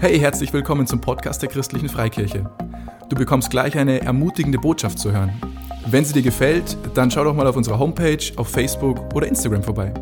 Hey, 0.00 0.16
herzlich 0.20 0.52
willkommen 0.52 0.86
zum 0.86 1.00
Podcast 1.00 1.42
der 1.42 1.48
Christlichen 1.48 1.88
Freikirche. 1.88 2.48
Du 3.08 3.16
bekommst 3.16 3.50
gleich 3.50 3.76
eine 3.76 4.00
ermutigende 4.00 4.56
Botschaft 4.56 5.00
zu 5.00 5.10
hören. 5.10 5.32
Wenn 5.90 6.04
sie 6.04 6.12
dir 6.12 6.22
gefällt, 6.22 6.76
dann 6.94 7.10
schau 7.10 7.24
doch 7.24 7.34
mal 7.34 7.48
auf 7.48 7.56
unserer 7.56 7.80
Homepage, 7.80 8.24
auf 8.36 8.46
Facebook 8.46 9.12
oder 9.12 9.26
Instagram 9.26 9.64
vorbei. 9.64 9.92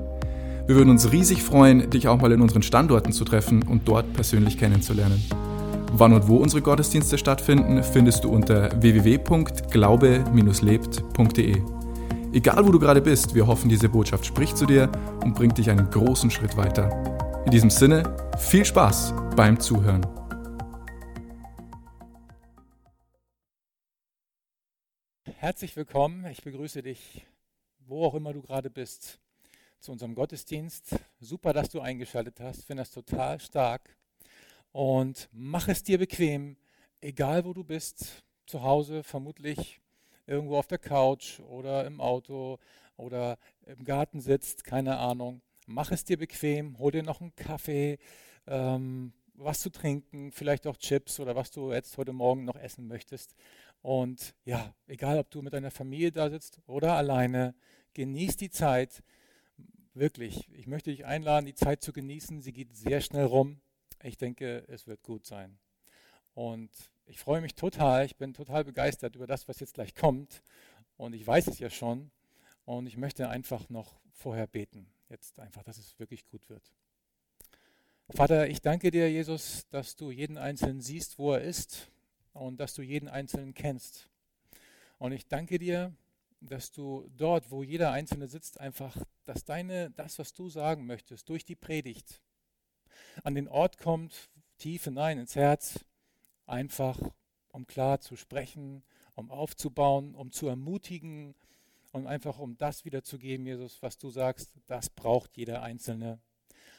Wir 0.67 0.77
würden 0.77 0.91
uns 0.91 1.13
riesig 1.13 1.43
freuen, 1.43 1.89
dich 1.89 2.09
auch 2.09 2.21
mal 2.21 2.31
in 2.31 2.43
unseren 2.43 2.61
Standorten 2.61 3.13
zu 3.13 3.25
treffen 3.25 3.63
und 3.63 3.89
dort 3.89 4.13
persönlich 4.13 4.59
kennenzulernen. 4.59 5.25
Wann 5.95 6.13
und 6.13 6.29
wo 6.29 6.37
unsere 6.37 6.61
Gottesdienste 6.61 7.17
stattfinden, 7.17 7.83
findest 7.83 8.25
du 8.25 8.29
unter 8.29 8.71
www.glaube-lebt.de. 8.83 11.63
Egal 12.35 12.67
wo 12.67 12.71
du 12.71 12.79
gerade 12.79 13.01
bist, 13.01 13.35
wir 13.35 13.47
hoffen, 13.47 13.71
diese 13.71 13.89
Botschaft 13.89 14.27
spricht 14.27 14.59
zu 14.59 14.67
dir 14.67 14.91
und 15.25 15.35
bringt 15.35 15.57
dich 15.57 15.71
einen 15.71 15.89
großen 15.89 16.31
Schritt 16.31 16.59
weiter. 16.59 16.91
In 17.47 17.53
diesem 17.53 17.71
Sinne, 17.71 18.03
viel 18.37 18.67
Spaß 18.67 19.15
beim 19.37 19.61
Zuhören. 19.61 20.01
Herzlich 25.25 25.77
willkommen. 25.77 26.25
Ich 26.25 26.43
begrüße 26.43 26.83
dich, 26.83 27.27
wo 27.81 28.07
auch 28.07 28.15
immer 28.15 28.33
du 28.33 28.41
gerade 28.41 28.71
bist, 28.71 29.21
zu 29.79 29.93
unserem 29.93 30.15
Gottesdienst. 30.15 30.97
Super, 31.21 31.53
dass 31.53 31.69
du 31.69 31.81
eingeschaltet 31.81 32.41
hast. 32.41 32.65
Finde 32.65 32.81
das 32.81 32.91
total 32.91 33.39
stark. 33.39 33.95
Und 34.73 35.29
mach 35.33 35.69
es 35.69 35.83
dir 35.83 35.99
bequem, 35.99 36.57
egal 37.03 37.45
wo 37.45 37.53
du 37.53 37.63
bist, 37.63 38.25
zu 38.47 38.63
Hause, 38.63 39.03
vermutlich 39.03 39.83
irgendwo 40.27 40.57
auf 40.57 40.67
der 40.67 40.79
Couch 40.79 41.41
oder 41.41 41.85
im 41.85 42.01
Auto 42.01 42.59
oder 42.97 43.37
im 43.67 43.85
Garten 43.85 44.23
sitzt, 44.23 44.65
keine 44.65 44.97
Ahnung. 44.97 45.43
Mach 45.67 45.93
es 45.93 46.05
dir 46.05 46.17
bequem, 46.17 46.79
hol 46.79 46.91
dir 46.91 47.03
noch 47.03 47.21
einen 47.21 47.37
Kaffee, 47.37 47.99
ähm, 48.47 49.13
was 49.39 49.61
zu 49.61 49.71
trinken, 49.71 50.33
vielleicht 50.33 50.67
auch 50.67 50.77
Chips 50.77 51.21
oder 51.21 51.37
was 51.37 51.51
du 51.51 51.73
jetzt 51.73 51.97
heute 51.99 52.13
Morgen 52.13 52.45
noch 52.45 52.57
essen 52.57 52.87
möchtest. 52.87 53.35
Und 53.83 54.35
ja, 54.45 54.75
egal 54.87 55.19
ob 55.19 55.31
du 55.31 55.43
mit 55.43 55.53
deiner 55.53 55.71
Familie 55.71 56.13
da 56.13 56.31
sitzt 56.31 56.61
oder 56.67 56.95
alleine, 56.95 57.55
genieß 57.95 58.37
die 58.37 58.51
Zeit. 58.51 59.03
Wirklich, 59.95 60.51
ich 60.53 60.67
möchte 60.67 60.91
dich 60.91 61.07
einladen, 61.07 61.47
die 61.47 61.55
Zeit 61.55 61.83
zu 61.83 61.93
genießen. 61.93 62.43
Sie 62.43 62.53
geht 62.53 62.77
sehr 62.77 63.01
schnell 63.01 63.25
rum. 63.25 63.61
Ich 64.03 64.19
denke, 64.19 64.65
es 64.69 64.87
wird 64.87 65.03
gut 65.03 65.25
sein. 65.25 65.59
Und 66.35 66.71
ich 67.07 67.19
freue 67.19 67.41
mich 67.41 67.55
total, 67.55 68.05
ich 68.05 68.17
bin 68.17 68.35
total 68.35 68.65
begeistert 68.65 69.17
über 69.17 69.27
das, 69.27 69.49
was 69.49 69.61
jetzt 69.61 69.75
gleich 69.75 69.95
kommt. 69.95 70.43
Und 70.99 71.15
ich 71.15 71.27
weiß 71.27 71.47
es 71.47 71.59
ja 71.59 71.71
schon. 71.71 72.11
Und 72.67 72.87
ich 72.87 72.97
möchte 72.97 73.29
einfach 73.29 73.69
noch 73.71 73.99
vorher 74.13 74.47
beten. 74.47 74.87
Jetzt 75.09 75.39
einfach, 75.39 75.63
dass 75.63 75.79
es 75.79 75.99
wirklich 75.99 76.27
gut 76.27 76.51
wird. 76.51 76.73
Vater, 78.11 78.49
ich 78.49 78.63
danke 78.63 78.93
dir, 78.93 79.11
Jesus, 79.11 79.67
dass 79.71 79.97
du 79.97 80.13
jeden 80.13 80.39
Einzelnen 80.39 80.81
siehst, 80.81 81.19
wo 81.19 81.33
er 81.33 81.41
ist 81.41 81.91
und 82.35 82.61
dass 82.61 82.73
du 82.73 82.83
jeden 82.83 83.09
Einzelnen 83.09 83.53
kennst. 83.53 84.09
Und 84.99 85.11
ich 85.11 85.27
danke 85.27 85.59
dir, 85.59 85.93
dass 86.41 86.71
du 86.71 87.11
dort, 87.17 87.51
wo 87.51 87.65
jeder 87.65 87.91
Einzelne 87.91 88.29
sitzt, 88.29 88.61
einfach, 88.61 88.97
dass 89.25 89.45
deine, 89.45 89.91
das, 89.91 90.21
was 90.21 90.33
du 90.33 90.49
sagen 90.49 90.87
möchtest, 90.87 91.29
durch 91.29 91.45
die 91.45 91.57
Predigt 91.57 92.23
an 93.25 93.35
den 93.35 93.49
Ort 93.49 93.77
kommt, 93.77 94.31
tief 94.57 94.85
hinein 94.85 95.19
ins 95.19 95.35
Herz, 95.35 95.85
einfach 96.47 97.01
um 97.49 97.67
klar 97.67 98.01
zu 98.01 98.15
sprechen, 98.15 98.85
um 99.17 99.33
aufzubauen, 99.33 100.15
um 100.15 100.31
zu 100.31 100.47
ermutigen 100.47 101.35
und 101.91 102.07
einfach 102.07 102.39
um 102.39 102.57
das 102.57 102.85
wiederzugeben, 102.85 103.47
Jesus, 103.47 103.83
was 103.83 103.99
du 103.99 104.11
sagst, 104.11 104.53
das 104.69 104.91
braucht 104.91 105.37
jeder 105.37 105.63
Einzelne. 105.63 106.21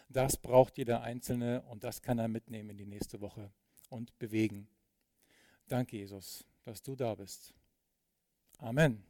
Das 0.10 0.38
braucht 0.38 0.78
jeder 0.78 1.02
Einzelne 1.02 1.62
und 1.64 1.84
das 1.84 2.02
kann 2.02 2.20
er 2.20 2.28
mitnehmen 2.28 2.70
in 2.70 2.78
die 2.78 2.86
nächste 2.86 3.20
Woche 3.20 3.52
und 3.90 4.18
bewegen. 4.20 4.68
Danke, 5.68 5.98
Jesus, 5.98 6.46
dass 6.64 6.82
du 6.82 6.96
da 6.96 7.14
bist. 7.16 7.54
Amen. 8.60 9.04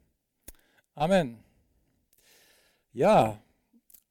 Amen. 0.96 1.44
Ja, 2.94 3.40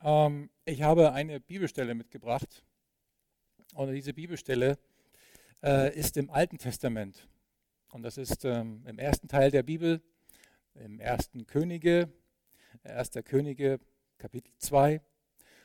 ähm, 0.02 0.48
ich 0.64 0.82
habe 0.82 1.12
eine 1.12 1.40
Bibelstelle 1.40 1.94
mitgebracht. 1.94 2.62
Und 3.74 3.92
diese 3.92 4.14
Bibelstelle 4.14 4.78
äh, 5.62 5.92
ist 5.98 6.16
im 6.16 6.30
Alten 6.30 6.58
Testament. 6.58 7.28
Und 7.90 8.02
das 8.02 8.16
ist 8.16 8.44
ähm, 8.44 8.84
im 8.86 8.98
ersten 8.98 9.26
Teil 9.26 9.50
der 9.50 9.62
Bibel, 9.62 10.00
im 10.74 11.00
ersten 11.00 11.46
Könige, 11.46 12.12
erster 12.84 13.22
Könige, 13.22 13.80
Kapitel 14.18 14.52
2. 14.58 15.00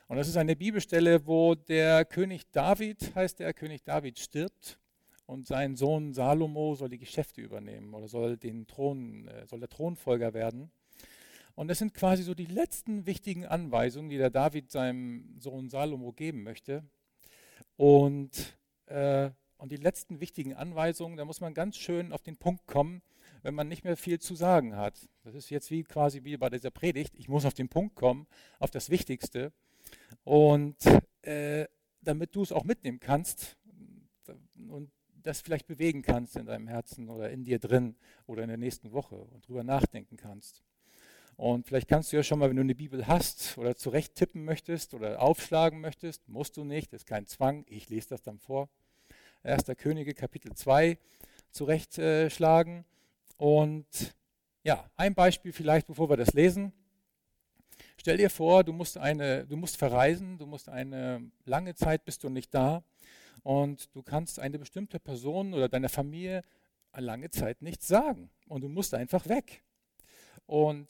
Und 0.08 0.16
das 0.16 0.28
ist 0.28 0.36
eine 0.36 0.56
Bibelstelle, 0.56 1.26
wo 1.26 1.54
der 1.54 2.04
König 2.04 2.50
David, 2.50 3.14
heißt 3.14 3.38
der 3.38 3.54
König 3.54 3.84
David, 3.84 4.18
stirbt 4.18 4.78
und 5.26 5.46
sein 5.46 5.76
Sohn 5.76 6.12
Salomo 6.12 6.74
soll 6.74 6.88
die 6.88 6.98
Geschäfte 6.98 7.40
übernehmen 7.40 7.94
oder 7.94 8.08
soll, 8.08 8.36
den 8.36 8.66
Thron, 8.66 9.28
äh, 9.28 9.46
soll 9.46 9.60
der 9.60 9.68
Thronfolger 9.68 10.34
werden. 10.34 10.70
Und 11.54 11.68
das 11.68 11.78
sind 11.78 11.94
quasi 11.94 12.22
so 12.22 12.34
die 12.34 12.46
letzten 12.46 13.06
wichtigen 13.06 13.46
Anweisungen, 13.46 14.10
die 14.10 14.18
der 14.18 14.30
David 14.30 14.70
seinem 14.70 15.36
Sohn 15.38 15.68
Salomo 15.68 16.12
geben 16.12 16.42
möchte. 16.42 16.82
Und 17.76 18.56
äh, 18.86 19.30
und 19.62 19.70
die 19.70 19.76
letzten 19.76 20.18
wichtigen 20.18 20.54
Anweisungen, 20.54 21.16
da 21.16 21.24
muss 21.24 21.40
man 21.40 21.54
ganz 21.54 21.76
schön 21.76 22.10
auf 22.10 22.20
den 22.20 22.36
Punkt 22.36 22.66
kommen, 22.66 23.00
wenn 23.42 23.54
man 23.54 23.68
nicht 23.68 23.84
mehr 23.84 23.96
viel 23.96 24.18
zu 24.18 24.34
sagen 24.34 24.74
hat. 24.74 25.08
Das 25.22 25.36
ist 25.36 25.50
jetzt 25.50 25.70
wie 25.70 25.84
quasi 25.84 26.24
wie 26.24 26.36
bei 26.36 26.50
dieser 26.50 26.72
Predigt. 26.72 27.14
Ich 27.16 27.28
muss 27.28 27.44
auf 27.44 27.54
den 27.54 27.68
Punkt 27.68 27.94
kommen, 27.94 28.26
auf 28.58 28.72
das 28.72 28.90
Wichtigste. 28.90 29.52
Und 30.24 30.76
äh, 31.22 31.66
damit 32.00 32.34
du 32.34 32.42
es 32.42 32.52
auch 32.52 32.64
mitnehmen 32.64 33.00
kannst 33.00 33.56
und 34.68 34.90
das 35.22 35.40
vielleicht 35.40 35.66
bewegen 35.66 36.02
kannst 36.02 36.36
in 36.36 36.46
deinem 36.46 36.68
Herzen 36.68 37.08
oder 37.08 37.30
in 37.30 37.44
dir 37.44 37.58
drin 37.58 37.96
oder 38.26 38.42
in 38.42 38.48
der 38.48 38.58
nächsten 38.58 38.92
Woche 38.92 39.16
und 39.16 39.46
drüber 39.46 39.62
nachdenken 39.62 40.16
kannst. 40.16 40.62
Und 41.36 41.66
vielleicht 41.66 41.88
kannst 41.88 42.12
du 42.12 42.16
ja 42.16 42.22
schon 42.22 42.38
mal, 42.38 42.48
wenn 42.48 42.56
du 42.56 42.62
eine 42.62 42.74
Bibel 42.74 43.06
hast 43.06 43.56
oder 43.56 43.74
zurecht 43.74 44.14
tippen 44.14 44.44
möchtest 44.44 44.94
oder 44.94 45.20
aufschlagen 45.20 45.80
möchtest, 45.80 46.28
musst 46.28 46.56
du 46.56 46.64
nicht, 46.64 46.92
ist 46.92 47.06
kein 47.06 47.26
Zwang, 47.26 47.64
ich 47.68 47.88
lese 47.88 48.10
das 48.10 48.22
dann 48.22 48.38
vor. 48.38 48.68
1. 49.42 49.64
Könige 49.76 50.14
Kapitel 50.14 50.54
2 50.54 50.98
zurechtschlagen. 51.50 52.84
Und 53.36 54.14
ja, 54.62 54.88
ein 54.96 55.14
Beispiel 55.14 55.52
vielleicht, 55.52 55.86
bevor 55.86 56.08
wir 56.10 56.16
das 56.16 56.32
lesen. 56.32 56.72
Stell 58.02 58.16
dir 58.16 58.30
vor, 58.30 58.64
du 58.64 58.72
musst, 58.72 58.98
eine, 58.98 59.46
du 59.46 59.56
musst 59.56 59.76
verreisen, 59.76 60.36
du 60.36 60.44
musst 60.44 60.68
eine 60.68 61.30
lange 61.44 61.76
Zeit 61.76 62.04
bist 62.04 62.24
du 62.24 62.30
nicht 62.30 62.52
da 62.52 62.82
und 63.44 63.94
du 63.94 64.02
kannst 64.02 64.40
eine 64.40 64.58
bestimmte 64.58 64.98
Person 64.98 65.54
oder 65.54 65.68
deiner 65.68 65.88
Familie 65.88 66.42
eine 66.90 67.06
lange 67.06 67.30
Zeit 67.30 67.62
nichts 67.62 67.86
sagen 67.86 68.28
und 68.48 68.62
du 68.62 68.68
musst 68.68 68.92
einfach 68.92 69.28
weg. 69.28 69.62
Und 70.46 70.88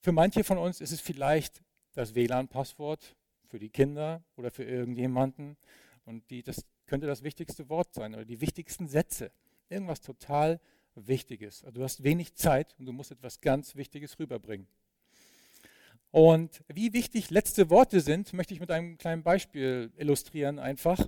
für 0.00 0.10
manche 0.10 0.42
von 0.42 0.58
uns 0.58 0.80
ist 0.80 0.90
es 0.90 1.00
vielleicht 1.00 1.62
das 1.92 2.16
WLAN-Passwort 2.16 3.14
für 3.46 3.60
die 3.60 3.70
Kinder 3.70 4.24
oder 4.34 4.50
für 4.50 4.64
irgendjemanden 4.64 5.56
und 6.04 6.28
die, 6.30 6.42
das 6.42 6.64
könnte 6.86 7.06
das 7.06 7.22
wichtigste 7.22 7.68
Wort 7.68 7.94
sein 7.94 8.16
oder 8.16 8.24
die 8.24 8.40
wichtigsten 8.40 8.88
Sätze. 8.88 9.30
Irgendwas 9.68 10.00
total 10.00 10.58
Wichtiges. 10.96 11.62
Also 11.62 11.78
du 11.78 11.84
hast 11.84 12.02
wenig 12.02 12.34
Zeit 12.34 12.74
und 12.76 12.86
du 12.86 12.92
musst 12.92 13.12
etwas 13.12 13.40
ganz 13.40 13.76
Wichtiges 13.76 14.18
rüberbringen. 14.18 14.66
Und 16.10 16.62
wie 16.68 16.92
wichtig 16.92 17.30
letzte 17.30 17.70
Worte 17.70 18.00
sind, 18.00 18.32
möchte 18.32 18.54
ich 18.54 18.60
mit 18.60 18.70
einem 18.70 18.96
kleinen 18.96 19.22
Beispiel 19.22 19.92
illustrieren 19.96 20.58
einfach. 20.58 21.06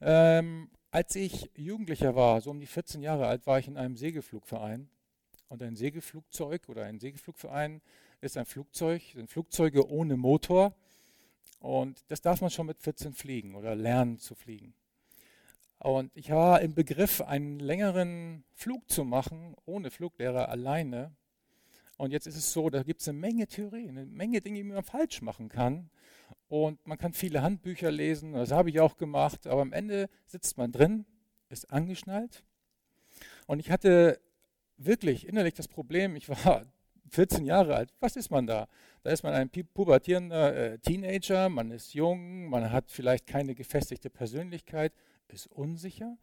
Ähm, 0.00 0.70
als 0.90 1.14
ich 1.14 1.50
Jugendlicher 1.56 2.14
war, 2.14 2.40
so 2.40 2.50
um 2.50 2.60
die 2.60 2.66
14 2.66 3.02
Jahre 3.02 3.26
alt, 3.26 3.46
war 3.46 3.58
ich 3.58 3.68
in 3.68 3.76
einem 3.76 3.96
Segelflugverein. 3.96 4.88
Und 5.48 5.62
ein 5.62 5.76
Segelflugzeug 5.76 6.68
oder 6.68 6.84
ein 6.84 6.98
Segelflugverein 6.98 7.80
ist 8.20 8.36
ein 8.36 8.46
Flugzeug, 8.46 9.02
sind 9.14 9.30
Flugzeuge 9.30 9.88
ohne 9.88 10.16
Motor. 10.16 10.74
Und 11.60 12.04
das 12.08 12.20
darf 12.20 12.40
man 12.40 12.50
schon 12.50 12.66
mit 12.66 12.80
14 12.80 13.12
fliegen 13.12 13.54
oder 13.54 13.74
lernen 13.74 14.18
zu 14.18 14.34
fliegen. 14.34 14.74
Und 15.78 16.10
ich 16.16 16.30
war 16.30 16.60
im 16.60 16.74
Begriff, 16.74 17.20
einen 17.20 17.58
längeren 17.58 18.44
Flug 18.52 18.90
zu 18.90 19.04
machen, 19.04 19.54
ohne 19.64 19.90
Fluglehrer 19.90 20.48
alleine. 20.48 21.14
Und 21.96 22.10
jetzt 22.10 22.26
ist 22.26 22.36
es 22.36 22.52
so, 22.52 22.70
da 22.70 22.82
gibt 22.82 23.00
es 23.00 23.08
eine 23.08 23.18
Menge 23.18 23.46
Theorien, 23.46 23.90
eine 23.90 24.06
Menge 24.06 24.40
Dinge, 24.40 24.58
die 24.58 24.64
man 24.64 24.82
falsch 24.82 25.22
machen 25.22 25.48
kann. 25.48 25.90
Und 26.48 26.84
man 26.86 26.98
kann 26.98 27.12
viele 27.12 27.42
Handbücher 27.42 27.90
lesen, 27.90 28.32
das 28.32 28.50
habe 28.50 28.70
ich 28.70 28.80
auch 28.80 28.96
gemacht, 28.96 29.46
aber 29.46 29.62
am 29.62 29.72
Ende 29.72 30.08
sitzt 30.26 30.58
man 30.58 30.72
drin, 30.72 31.06
ist 31.48 31.70
angeschnallt. 31.70 32.44
Und 33.46 33.60
ich 33.60 33.70
hatte 33.70 34.20
wirklich 34.76 35.26
innerlich 35.26 35.54
das 35.54 35.68
Problem, 35.68 36.16
ich 36.16 36.28
war 36.28 36.66
14 37.10 37.44
Jahre 37.44 37.76
alt, 37.76 37.94
was 38.00 38.16
ist 38.16 38.30
man 38.30 38.46
da? 38.46 38.66
Da 39.02 39.10
ist 39.10 39.22
man 39.22 39.34
ein 39.34 39.50
pubertierender 39.50 40.54
äh, 40.56 40.78
Teenager, 40.78 41.48
man 41.48 41.70
ist 41.70 41.94
jung, 41.94 42.48
man 42.48 42.72
hat 42.72 42.90
vielleicht 42.90 43.26
keine 43.26 43.54
gefestigte 43.54 44.10
Persönlichkeit 44.10 44.92
ist 45.28 45.46
unsicher. 45.48 46.16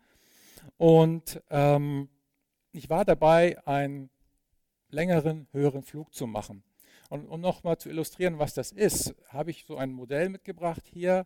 Und 0.77 1.41
ähm, 1.49 2.09
ich 2.71 2.89
war 2.89 3.05
dabei, 3.05 3.57
einen 3.67 4.09
längeren, 4.93 5.47
höheren 5.51 5.83
Flug 5.83 6.13
zu 6.13 6.27
machen. 6.27 6.63
Und 7.09 7.27
um 7.27 7.41
nochmal 7.41 7.77
zu 7.77 7.89
illustrieren, 7.89 8.39
was 8.39 8.53
das 8.53 8.71
ist, 8.71 9.15
habe 9.27 9.51
ich 9.51 9.65
so 9.65 9.77
ein 9.77 9.91
Modell 9.91 10.29
mitgebracht 10.29 10.83
hier, 10.85 11.25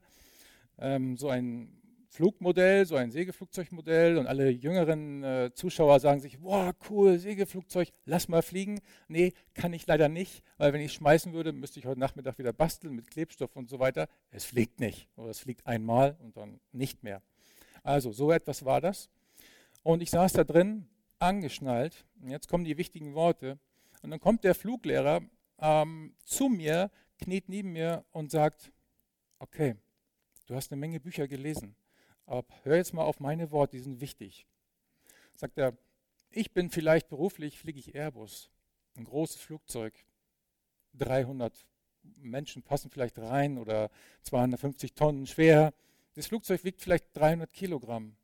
ähm, 0.79 1.17
so 1.17 1.29
ein 1.29 1.69
Flugmodell, 2.15 2.85
so 2.85 2.95
ein 2.95 3.11
Segelflugzeugmodell 3.11 4.17
und 4.17 4.25
alle 4.25 4.49
jüngeren 4.49 5.23
äh, 5.23 5.51
Zuschauer 5.53 5.99
sagen 5.99 6.21
sich, 6.21 6.41
wow, 6.41 6.73
cool, 6.89 7.19
Segelflugzeug, 7.19 7.89
lass 8.05 8.29
mal 8.29 8.41
fliegen. 8.41 8.79
Nee, 9.09 9.33
kann 9.53 9.73
ich 9.73 9.85
leider 9.85 10.07
nicht, 10.07 10.41
weil 10.57 10.71
wenn 10.71 10.79
ich 10.79 10.93
schmeißen 10.93 11.33
würde, 11.33 11.51
müsste 11.51 11.79
ich 11.79 11.85
heute 11.85 11.99
Nachmittag 11.99 12.37
wieder 12.37 12.53
basteln 12.53 12.95
mit 12.95 13.11
Klebstoff 13.11 13.55
und 13.57 13.69
so 13.69 13.79
weiter. 13.79 14.07
Es 14.31 14.45
fliegt 14.45 14.79
nicht 14.79 15.09
oder 15.17 15.29
es 15.29 15.39
fliegt 15.39 15.67
einmal 15.67 16.15
und 16.19 16.37
dann 16.37 16.61
nicht 16.71 17.03
mehr. 17.03 17.21
Also 17.83 18.13
so 18.13 18.31
etwas 18.31 18.63
war 18.63 18.79
das. 18.79 19.09
Und 19.83 20.01
ich 20.01 20.09
saß 20.09 20.33
da 20.33 20.45
drin, 20.45 20.87
angeschnallt. 21.19 22.05
Und 22.21 22.29
jetzt 22.29 22.47
kommen 22.47 22.63
die 22.63 22.77
wichtigen 22.77 23.13
Worte. 23.13 23.59
Und 24.01 24.11
dann 24.11 24.19
kommt 24.19 24.43
der 24.43 24.55
Fluglehrer 24.55 25.21
ähm, 25.59 26.15
zu 26.23 26.47
mir, 26.47 26.91
kniet 27.17 27.49
neben 27.49 27.71
mir 27.71 28.05
und 28.11 28.31
sagt, 28.31 28.71
okay, 29.39 29.75
du 30.47 30.55
hast 30.55 30.71
eine 30.71 30.79
Menge 30.79 30.99
Bücher 30.99 31.27
gelesen. 31.27 31.75
Aber 32.25 32.45
hör 32.63 32.75
jetzt 32.75 32.93
mal 32.93 33.03
auf 33.03 33.19
meine 33.19 33.51
Worte, 33.51 33.77
die 33.77 33.83
sind 33.83 34.01
wichtig. 34.01 34.47
Sagt 35.35 35.57
er, 35.57 35.77
ich 36.31 36.53
bin 36.53 36.69
vielleicht 36.69 37.07
beruflich, 37.07 37.59
fliege 37.59 37.79
ich 37.79 37.95
Airbus, 37.95 38.49
ein 38.95 39.03
großes 39.03 39.41
Flugzeug, 39.41 39.93
300 40.93 41.65
Menschen 42.17 42.63
passen 42.63 42.89
vielleicht 42.89 43.17
rein 43.19 43.57
oder 43.57 43.89
250 44.23 44.93
Tonnen 44.93 45.27
schwer. 45.27 45.73
Das 46.13 46.27
Flugzeug 46.27 46.63
wiegt 46.63 46.81
vielleicht 46.81 47.05
300 47.13 47.51
Kilogramm. 47.51 48.15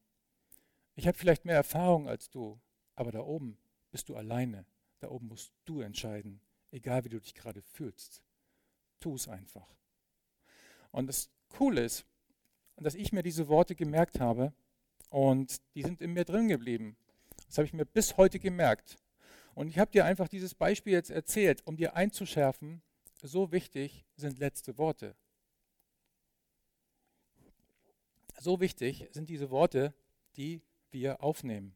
Ich 0.96 1.08
habe 1.08 1.18
vielleicht 1.18 1.46
mehr 1.46 1.56
Erfahrung 1.56 2.08
als 2.08 2.30
du, 2.30 2.60
aber 3.02 3.12
da 3.12 3.22
oben 3.22 3.58
bist 3.90 4.10
du 4.10 4.16
alleine. 4.16 4.64
Da 5.00 5.10
oben 5.10 5.28
musst 5.28 5.52
du 5.66 5.82
entscheiden, 5.82 6.40
egal 6.70 7.04
wie 7.04 7.10
du 7.10 7.20
dich 7.20 7.34
gerade 7.34 7.64
fühlst. 7.64 8.22
Tu 9.00 9.16
es 9.16 9.28
einfach. 9.28 9.68
Und 10.92 11.08
das 11.08 11.32
Coole 11.50 11.84
ist, 11.84 12.06
dass 12.78 12.94
ich 12.94 13.12
mir 13.12 13.24
diese 13.24 13.48
Worte 13.48 13.74
gemerkt 13.74 14.20
habe 14.20 14.54
und 15.10 15.64
die 15.74 15.82
sind 15.82 16.00
in 16.00 16.14
mir 16.14 16.26
drin 16.26 16.48
geblieben. 16.48 16.96
Das 17.48 17.58
habe 17.58 17.66
ich 17.66 17.74
mir 17.74 17.86
bis 17.86 18.18
heute 18.18 18.38
gemerkt. 18.38 18.98
Und 19.56 19.68
ich 19.68 19.80
habe 19.80 19.90
dir 19.90 20.06
einfach 20.06 20.28
dieses 20.28 20.54
Beispiel 20.54 20.94
jetzt 20.94 21.10
erzählt, 21.10 21.66
um 21.66 21.78
dir 21.78 21.96
einzuschärfen, 21.96 22.84
so 23.24 23.52
wichtig 23.52 24.06
sind 24.16 24.38
letzte 24.38 24.78
Worte. 24.78 25.16
So 28.40 28.60
wichtig 28.60 29.10
sind 29.12 29.28
diese 29.28 29.50
Worte, 29.50 29.96
die 30.36 30.62
wir 30.92 31.24
aufnehmen. 31.24 31.74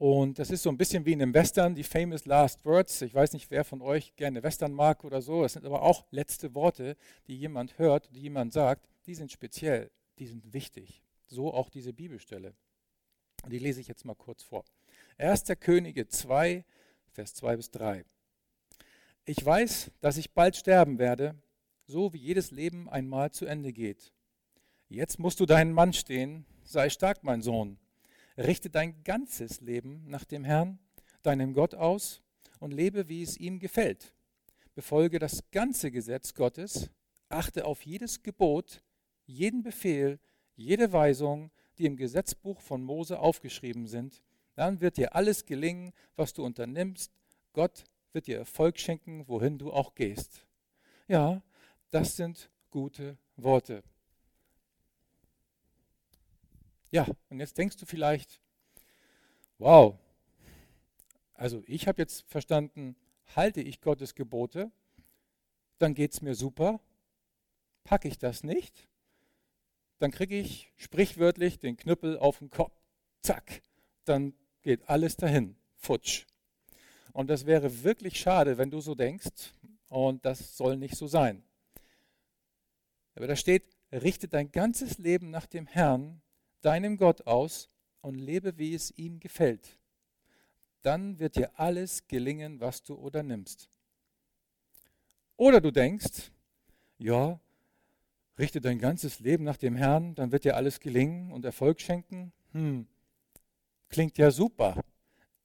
Und 0.00 0.38
das 0.38 0.50
ist 0.50 0.62
so 0.62 0.70
ein 0.70 0.78
bisschen 0.78 1.04
wie 1.04 1.12
in 1.12 1.20
einem 1.20 1.34
Western, 1.34 1.74
die 1.74 1.82
famous 1.82 2.24
last 2.24 2.64
words. 2.64 3.02
Ich 3.02 3.12
weiß 3.12 3.34
nicht, 3.34 3.50
wer 3.50 3.64
von 3.64 3.82
euch 3.82 4.16
gerne 4.16 4.42
Western 4.42 4.72
mag 4.72 5.04
oder 5.04 5.20
so. 5.20 5.42
Das 5.42 5.52
sind 5.52 5.66
aber 5.66 5.82
auch 5.82 6.06
letzte 6.10 6.54
Worte, 6.54 6.96
die 7.26 7.36
jemand 7.36 7.78
hört, 7.78 8.08
die 8.14 8.20
jemand 8.20 8.54
sagt. 8.54 8.88
Die 9.04 9.14
sind 9.14 9.30
speziell, 9.30 9.90
die 10.18 10.26
sind 10.26 10.54
wichtig. 10.54 11.02
So 11.26 11.52
auch 11.52 11.68
diese 11.68 11.92
Bibelstelle. 11.92 12.54
Die 13.46 13.58
lese 13.58 13.82
ich 13.82 13.88
jetzt 13.88 14.06
mal 14.06 14.14
kurz 14.14 14.42
vor. 14.42 14.64
1. 15.18 15.44
Könige 15.60 16.08
2, 16.08 16.64
Vers 17.12 17.34
2 17.34 17.56
bis 17.56 17.70
3. 17.70 18.06
Ich 19.26 19.44
weiß, 19.44 19.90
dass 20.00 20.16
ich 20.16 20.32
bald 20.32 20.56
sterben 20.56 20.98
werde, 20.98 21.34
so 21.84 22.14
wie 22.14 22.20
jedes 22.20 22.52
Leben 22.52 22.88
einmal 22.88 23.32
zu 23.32 23.44
Ende 23.44 23.74
geht. 23.74 24.14
Jetzt 24.88 25.18
musst 25.18 25.40
du 25.40 25.44
deinen 25.44 25.74
Mann 25.74 25.92
stehen, 25.92 26.46
sei 26.64 26.88
stark, 26.88 27.22
mein 27.22 27.42
Sohn 27.42 27.78
Richte 28.36 28.70
dein 28.70 29.02
ganzes 29.04 29.60
Leben 29.60 30.04
nach 30.08 30.24
dem 30.24 30.44
Herrn, 30.44 30.78
deinem 31.22 31.52
Gott 31.52 31.74
aus 31.74 32.22
und 32.58 32.72
lebe, 32.72 33.08
wie 33.08 33.22
es 33.22 33.36
ihm 33.36 33.58
gefällt. 33.58 34.14
Befolge 34.74 35.18
das 35.18 35.50
ganze 35.50 35.90
Gesetz 35.90 36.34
Gottes, 36.34 36.90
achte 37.28 37.64
auf 37.64 37.84
jedes 37.84 38.22
Gebot, 38.22 38.82
jeden 39.26 39.62
Befehl, 39.62 40.18
jede 40.56 40.92
Weisung, 40.92 41.50
die 41.78 41.86
im 41.86 41.96
Gesetzbuch 41.96 42.60
von 42.60 42.82
Mose 42.82 43.18
aufgeschrieben 43.18 43.86
sind. 43.86 44.22
Dann 44.54 44.80
wird 44.80 44.96
dir 44.96 45.14
alles 45.14 45.46
gelingen, 45.46 45.92
was 46.16 46.32
du 46.34 46.44
unternimmst. 46.44 47.12
Gott 47.52 47.84
wird 48.12 48.26
dir 48.26 48.38
Erfolg 48.38 48.78
schenken, 48.78 49.26
wohin 49.28 49.58
du 49.58 49.72
auch 49.72 49.94
gehst. 49.94 50.46
Ja, 51.08 51.42
das 51.90 52.16
sind 52.16 52.50
gute 52.70 53.16
Worte. 53.36 53.82
Ja, 56.90 57.06
und 57.28 57.38
jetzt 57.38 57.56
denkst 57.56 57.76
du 57.76 57.86
vielleicht, 57.86 58.40
wow, 59.58 59.96
also 61.34 61.62
ich 61.66 61.86
habe 61.86 62.02
jetzt 62.02 62.24
verstanden, 62.28 62.96
halte 63.36 63.60
ich 63.60 63.80
Gottes 63.80 64.14
Gebote, 64.14 64.70
dann 65.78 65.94
geht 65.94 66.12
es 66.12 66.20
mir 66.20 66.34
super. 66.34 66.80
Packe 67.84 68.08
ich 68.08 68.18
das 68.18 68.44
nicht, 68.44 68.88
dann 69.98 70.10
kriege 70.10 70.38
ich 70.38 70.72
sprichwörtlich 70.76 71.58
den 71.58 71.76
Knüppel 71.76 72.18
auf 72.18 72.38
den 72.38 72.50
Kopf. 72.50 72.76
Zack, 73.22 73.62
dann 74.04 74.34
geht 74.62 74.88
alles 74.88 75.16
dahin. 75.16 75.56
Futsch. 75.76 76.26
Und 77.12 77.28
das 77.28 77.46
wäre 77.46 77.82
wirklich 77.82 78.18
schade, 78.20 78.58
wenn 78.58 78.70
du 78.70 78.80
so 78.80 78.94
denkst. 78.94 79.52
Und 79.88 80.24
das 80.24 80.56
soll 80.56 80.76
nicht 80.76 80.96
so 80.96 81.06
sein. 81.06 81.42
Aber 83.14 83.26
da 83.26 83.36
steht, 83.36 83.64
richte 83.92 84.28
dein 84.28 84.52
ganzes 84.52 84.98
Leben 84.98 85.30
nach 85.30 85.46
dem 85.46 85.66
Herrn, 85.66 86.22
deinem 86.60 86.96
Gott 86.96 87.26
aus 87.26 87.68
und 88.00 88.14
lebe, 88.14 88.58
wie 88.58 88.74
es 88.74 88.90
ihm 88.96 89.20
gefällt. 89.20 89.78
Dann 90.82 91.18
wird 91.18 91.36
dir 91.36 91.58
alles 91.58 92.06
gelingen, 92.08 92.60
was 92.60 92.82
du 92.82 92.94
oder 92.94 93.22
nimmst. 93.22 93.68
Oder 95.36 95.60
du 95.60 95.70
denkst, 95.70 96.32
ja, 96.98 97.40
richte 98.38 98.60
dein 98.60 98.78
ganzes 98.78 99.20
Leben 99.20 99.44
nach 99.44 99.56
dem 99.56 99.76
Herrn, 99.76 100.14
dann 100.14 100.32
wird 100.32 100.44
dir 100.44 100.56
alles 100.56 100.80
gelingen 100.80 101.32
und 101.32 101.44
Erfolg 101.44 101.80
schenken. 101.80 102.32
Hm, 102.52 102.86
klingt 103.88 104.18
ja 104.18 104.30
super. 104.30 104.82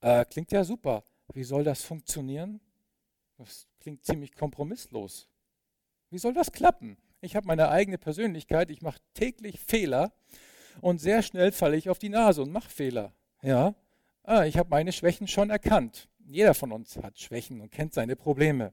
Äh, 0.00 0.24
klingt 0.24 0.52
ja 0.52 0.64
super. 0.64 1.04
Wie 1.32 1.44
soll 1.44 1.64
das 1.64 1.82
funktionieren? 1.82 2.60
Das 3.36 3.66
klingt 3.80 4.04
ziemlich 4.04 4.34
kompromisslos. 4.34 5.28
Wie 6.10 6.18
soll 6.18 6.32
das 6.32 6.52
klappen? 6.52 6.96
Ich 7.20 7.36
habe 7.36 7.46
meine 7.46 7.68
eigene 7.68 7.98
Persönlichkeit, 7.98 8.70
ich 8.70 8.82
mache 8.82 9.00
täglich 9.14 9.60
Fehler 9.60 10.12
und 10.80 11.00
sehr 11.00 11.22
schnell 11.22 11.52
falle 11.52 11.76
ich 11.76 11.90
auf 11.90 11.98
die 11.98 12.08
Nase 12.08 12.42
und 12.42 12.52
mache 12.52 12.70
Fehler. 12.70 13.12
Ja, 13.42 13.74
ah, 14.22 14.44
ich 14.44 14.58
habe 14.58 14.70
meine 14.70 14.92
Schwächen 14.92 15.28
schon 15.28 15.50
erkannt. 15.50 16.08
Jeder 16.28 16.54
von 16.54 16.72
uns 16.72 16.96
hat 16.96 17.18
Schwächen 17.18 17.60
und 17.60 17.70
kennt 17.70 17.94
seine 17.94 18.16
Probleme. 18.16 18.72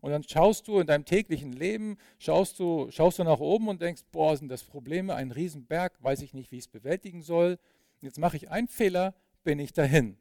Und 0.00 0.12
dann 0.12 0.22
schaust 0.22 0.68
du 0.68 0.78
in 0.78 0.86
deinem 0.86 1.04
täglichen 1.04 1.52
Leben, 1.52 1.98
schaust 2.18 2.60
du, 2.60 2.90
schaust 2.90 3.18
du 3.18 3.24
nach 3.24 3.40
oben 3.40 3.68
und 3.68 3.82
denkst, 3.82 4.02
boah, 4.12 4.36
sind 4.36 4.48
das 4.48 4.62
Probleme, 4.62 5.14
ein 5.14 5.32
Riesenberg, 5.32 5.94
weiß 6.02 6.22
ich 6.22 6.34
nicht, 6.34 6.52
wie 6.52 6.58
ich 6.58 6.64
es 6.64 6.68
bewältigen 6.68 7.22
soll. 7.22 7.58
Jetzt 8.00 8.18
mache 8.18 8.36
ich 8.36 8.50
einen 8.50 8.68
Fehler, 8.68 9.14
bin 9.42 9.58
ich 9.58 9.72
dahin. 9.72 10.16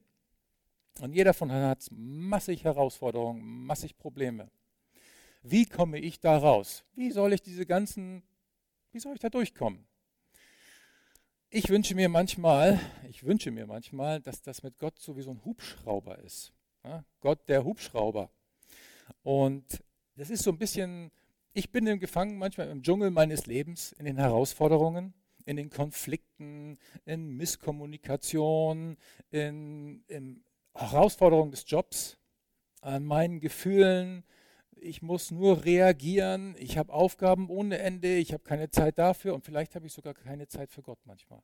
Und 1.02 1.14
jeder 1.14 1.34
von 1.34 1.52
uns 1.52 1.60
hat 1.60 1.86
massig 1.92 2.64
Herausforderungen, 2.64 3.66
massig 3.66 3.98
Probleme. 3.98 4.50
Wie 5.44 5.66
komme 5.66 6.00
ich 6.00 6.20
da 6.20 6.38
raus? 6.38 6.84
Wie 6.96 7.12
soll 7.12 7.34
ich 7.34 7.42
diese 7.42 7.66
ganzen, 7.66 8.24
wie 8.92 9.00
soll 9.00 9.14
ich 9.14 9.20
da 9.20 9.30
durchkommen? 9.30 9.86
Ich 11.50 11.70
wünsche 11.70 11.96
mir 11.96 12.10
manchmal, 12.10 12.80
ich 13.10 13.24
wünsche 13.24 13.52
mir 13.52 13.68
manchmal, 13.68 14.20
dass 14.20 14.42
das 14.42 14.64
mit 14.64 14.78
Gott 14.80 15.00
so 15.00 15.16
wie 15.16 15.22
so 15.22 15.32
ein 15.32 15.46
Hubschrauber 15.46 16.18
ist. 16.20 16.52
Ja, 16.84 17.06
Gott 17.22 17.48
der 17.48 17.64
Hubschrauber. 17.64 18.30
Und 19.24 19.84
das 20.16 20.30
ist 20.30 20.44
so 20.44 20.52
ein 20.52 20.58
bisschen, 20.58 21.12
ich 21.54 21.72
bin 21.72 21.88
im 21.88 22.00
Gefangen 22.00 22.38
manchmal 22.38 22.70
im 22.70 22.82
Dschungel 22.82 23.12
meines 23.12 23.46
Lebens, 23.46 23.94
in 23.94 24.06
den 24.06 24.18
Herausforderungen, 24.18 25.14
in 25.46 25.56
den 25.56 25.70
Konflikten, 25.70 26.78
in 27.06 27.38
Misskommunikation, 27.38 28.98
in, 29.30 30.04
in 30.08 30.44
Herausforderungen 30.74 31.52
des 31.52 31.64
Jobs, 31.68 32.18
an 32.82 33.06
meinen 33.06 33.40
Gefühlen, 33.40 34.24
ich 34.76 35.02
muss 35.02 35.32
nur 35.32 35.66
reagieren, 35.66 36.56
ich 36.58 36.78
habe 36.78 36.94
Aufgaben 36.94 37.50
ohne 37.50 37.80
Ende, 37.80 38.16
ich 38.16 38.34
habe 38.34 38.44
keine 38.44 38.70
Zeit 38.70 38.98
dafür 38.98 39.34
und 39.34 39.44
vielleicht 39.44 39.76
habe 39.76 39.88
ich 39.88 39.94
sogar 39.94 40.14
keine 40.14 40.48
Zeit 40.48 40.72
für 40.72 40.82
Gott 40.82 41.00
manchmal. 41.06 41.42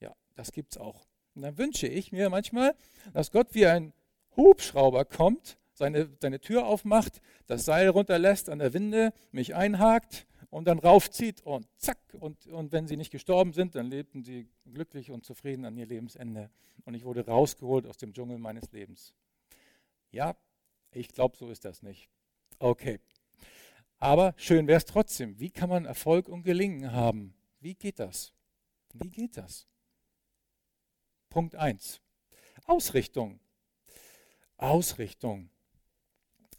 Ja, 0.00 0.14
das 0.34 0.52
gibt 0.52 0.72
es 0.72 0.78
auch. 0.78 1.06
Und 1.34 1.42
dann 1.42 1.58
wünsche 1.58 1.86
ich 1.86 2.12
mir 2.12 2.30
manchmal, 2.30 2.74
dass 3.12 3.30
Gott 3.30 3.48
wie 3.52 3.66
ein 3.66 3.92
Hubschrauber 4.36 5.04
kommt, 5.04 5.58
seine, 5.72 6.08
seine 6.20 6.40
Tür 6.40 6.66
aufmacht, 6.66 7.20
das 7.46 7.64
Seil 7.64 7.88
runterlässt 7.88 8.48
an 8.48 8.58
der 8.58 8.72
Winde, 8.72 9.12
mich 9.32 9.54
einhakt 9.54 10.26
und 10.50 10.66
dann 10.66 10.78
raufzieht 10.78 11.42
und 11.42 11.68
zack. 11.76 11.98
Und, 12.18 12.46
und 12.46 12.72
wenn 12.72 12.86
sie 12.86 12.96
nicht 12.96 13.10
gestorben 13.10 13.52
sind, 13.52 13.74
dann 13.74 13.86
lebten 13.90 14.22
sie 14.22 14.48
glücklich 14.64 15.10
und 15.10 15.24
zufrieden 15.24 15.64
an 15.66 15.76
ihr 15.76 15.86
Lebensende. 15.86 16.50
Und 16.84 16.94
ich 16.94 17.04
wurde 17.04 17.26
rausgeholt 17.26 17.86
aus 17.86 17.98
dem 17.98 18.14
Dschungel 18.14 18.38
meines 18.38 18.72
Lebens. 18.72 19.12
Ja, 20.10 20.34
ich 20.92 21.08
glaube, 21.08 21.36
so 21.36 21.50
ist 21.50 21.64
das 21.64 21.82
nicht. 21.82 22.08
Okay. 22.58 23.00
Aber 23.98 24.34
schön 24.36 24.66
wäre 24.66 24.78
es 24.78 24.84
trotzdem. 24.84 25.38
Wie 25.38 25.50
kann 25.50 25.68
man 25.68 25.84
Erfolg 25.84 26.28
und 26.28 26.42
Gelingen 26.42 26.92
haben? 26.92 27.34
Wie 27.60 27.74
geht 27.74 27.98
das? 27.98 28.32
Wie 28.92 29.10
geht 29.10 29.36
das? 29.36 29.66
Punkt 31.30 31.54
1. 31.54 32.00
Ausrichtung. 32.64 33.40
Ausrichtung. 34.56 35.50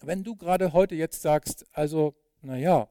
Wenn 0.02 0.24
du 0.24 0.36
gerade 0.36 0.74
heute 0.74 0.96
jetzt 0.96 1.22
sagst, 1.22 1.66
also, 1.72 2.16
naja, 2.42 2.90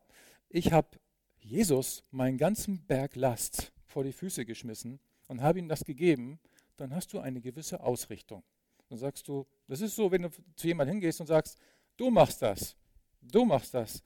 ich 0.48 0.72
habe 0.72 0.98
Jesus 1.38 2.02
meinen 2.10 2.38
ganzen 2.38 2.84
Berg 2.86 3.14
Last 3.14 3.72
vor 3.84 4.02
die 4.02 4.12
Füße 4.12 4.44
geschmissen 4.44 4.98
und 5.28 5.42
habe 5.42 5.58
ihm 5.60 5.68
das 5.68 5.84
gegeben, 5.84 6.40
dann 6.76 6.94
hast 6.94 7.12
du 7.12 7.20
eine 7.20 7.40
gewisse 7.40 7.80
Ausrichtung. 7.80 8.42
Dann 8.88 8.98
sagst 8.98 9.26
du, 9.28 9.46
das 9.66 9.80
ist 9.80 9.96
so, 9.96 10.10
wenn 10.10 10.22
du 10.22 10.30
zu 10.54 10.66
jemandem 10.66 10.94
hingehst 10.94 11.20
und 11.20 11.26
sagst, 11.26 11.58
du 11.96 12.10
machst 12.10 12.42
das, 12.42 12.76
du 13.20 13.44
machst 13.44 13.74
das. 13.74 14.02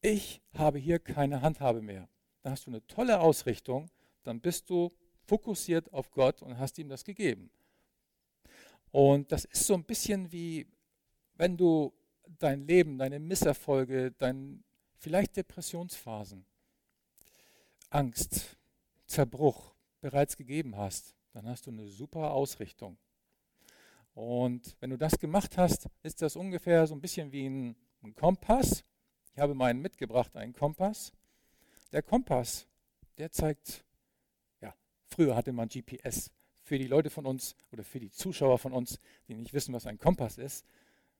Ich 0.00 0.42
habe 0.54 0.78
hier 0.78 0.98
keine 0.98 1.40
Handhabe 1.40 1.80
mehr. 1.80 2.08
Dann 2.42 2.52
hast 2.52 2.66
du 2.66 2.70
eine 2.70 2.86
tolle 2.86 3.20
Ausrichtung, 3.20 3.90
dann 4.22 4.40
bist 4.40 4.68
du 4.68 4.90
fokussiert 5.24 5.92
auf 5.92 6.10
Gott 6.10 6.42
und 6.42 6.58
hast 6.58 6.78
ihm 6.78 6.88
das 6.88 7.04
gegeben. 7.04 7.50
Und 8.90 9.32
das 9.32 9.44
ist 9.46 9.66
so 9.66 9.74
ein 9.74 9.84
bisschen 9.84 10.30
wie, 10.30 10.66
wenn 11.36 11.56
du 11.56 11.92
dein 12.38 12.66
Leben, 12.66 12.98
deine 12.98 13.18
Misserfolge, 13.18 14.12
dein, 14.12 14.62
vielleicht 14.98 15.36
Depressionsphasen, 15.36 16.44
Angst, 17.90 18.56
Zerbruch 19.06 19.74
bereits 20.00 20.36
gegeben 20.36 20.76
hast, 20.76 21.14
dann 21.32 21.48
hast 21.48 21.66
du 21.66 21.70
eine 21.70 21.86
super 21.88 22.32
Ausrichtung. 22.32 22.98
Und 24.14 24.76
wenn 24.78 24.90
du 24.90 24.96
das 24.96 25.18
gemacht 25.18 25.58
hast, 25.58 25.88
ist 26.02 26.22
das 26.22 26.36
ungefähr 26.36 26.86
so 26.86 26.94
ein 26.94 27.00
bisschen 27.00 27.32
wie 27.32 27.46
ein, 27.46 27.76
ein 28.02 28.14
Kompass. 28.14 28.84
Ich 29.32 29.38
habe 29.38 29.54
meinen 29.54 29.82
mitgebracht, 29.82 30.36
einen 30.36 30.52
Kompass. 30.52 31.12
Der 31.92 32.02
Kompass, 32.02 32.68
der 33.18 33.32
zeigt, 33.32 33.84
ja, 34.60 34.72
früher 35.08 35.34
hatte 35.34 35.52
man 35.52 35.68
GPS. 35.68 36.30
Für 36.62 36.78
die 36.78 36.86
Leute 36.86 37.10
von 37.10 37.26
uns 37.26 37.56
oder 37.72 37.84
für 37.84 38.00
die 38.00 38.10
Zuschauer 38.10 38.58
von 38.58 38.72
uns, 38.72 39.00
die 39.28 39.34
nicht 39.34 39.52
wissen, 39.52 39.74
was 39.74 39.86
ein 39.86 39.98
Kompass 39.98 40.38
ist, 40.38 40.64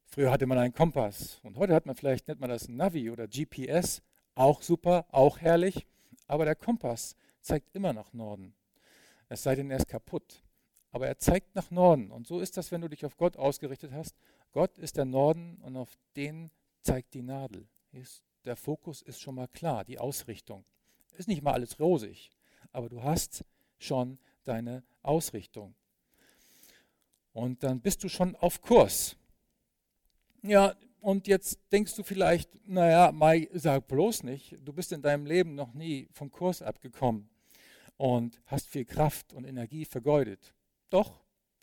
früher 0.06 0.30
hatte 0.30 0.46
man 0.46 0.58
einen 0.58 0.72
Kompass. 0.72 1.40
Und 1.42 1.58
heute 1.58 1.74
hat 1.74 1.86
man 1.86 1.96
vielleicht, 1.96 2.28
nennt 2.28 2.40
man 2.40 2.50
das 2.50 2.68
Navi 2.68 3.10
oder 3.10 3.26
GPS. 3.26 4.02
Auch 4.36 4.62
super, 4.62 5.06
auch 5.10 5.38
herrlich. 5.40 5.86
Aber 6.28 6.44
der 6.44 6.54
Kompass 6.54 7.16
zeigt 7.40 7.74
immer 7.74 7.92
nach 7.92 8.12
Norden. 8.12 8.54
Es 9.28 9.42
sei 9.42 9.56
denn, 9.56 9.70
er 9.70 9.78
ist 9.78 9.88
kaputt 9.88 10.43
aber 10.94 11.08
er 11.08 11.18
zeigt 11.18 11.56
nach 11.56 11.72
Norden. 11.72 12.12
Und 12.12 12.28
so 12.28 12.38
ist 12.38 12.56
das, 12.56 12.70
wenn 12.70 12.80
du 12.80 12.88
dich 12.88 13.04
auf 13.04 13.16
Gott 13.16 13.36
ausgerichtet 13.36 13.90
hast. 13.90 14.14
Gott 14.52 14.78
ist 14.78 14.96
der 14.96 15.04
Norden 15.04 15.58
und 15.62 15.76
auf 15.76 15.98
den 16.14 16.52
zeigt 16.82 17.14
die 17.14 17.22
Nadel. 17.22 17.66
Der 18.44 18.54
Fokus 18.54 19.02
ist 19.02 19.20
schon 19.20 19.34
mal 19.34 19.48
klar, 19.48 19.84
die 19.84 19.98
Ausrichtung. 19.98 20.64
Ist 21.18 21.26
nicht 21.26 21.42
mal 21.42 21.52
alles 21.52 21.80
rosig, 21.80 22.30
aber 22.70 22.88
du 22.88 23.02
hast 23.02 23.44
schon 23.76 24.20
deine 24.44 24.84
Ausrichtung. 25.02 25.74
Und 27.32 27.64
dann 27.64 27.80
bist 27.80 28.04
du 28.04 28.08
schon 28.08 28.36
auf 28.36 28.62
Kurs. 28.62 29.16
Ja, 30.42 30.76
und 31.00 31.26
jetzt 31.26 31.58
denkst 31.72 31.96
du 31.96 32.04
vielleicht, 32.04 32.50
naja, 32.68 33.10
Mai, 33.10 33.48
sag 33.52 33.88
bloß 33.88 34.22
nicht, 34.22 34.56
du 34.64 34.72
bist 34.72 34.92
in 34.92 35.02
deinem 35.02 35.26
Leben 35.26 35.56
noch 35.56 35.74
nie 35.74 36.06
vom 36.12 36.30
Kurs 36.30 36.62
abgekommen 36.62 37.28
und 37.96 38.40
hast 38.46 38.68
viel 38.68 38.84
Kraft 38.84 39.32
und 39.32 39.44
Energie 39.44 39.84
vergeudet. 39.84 40.54
Doch, 40.94 41.18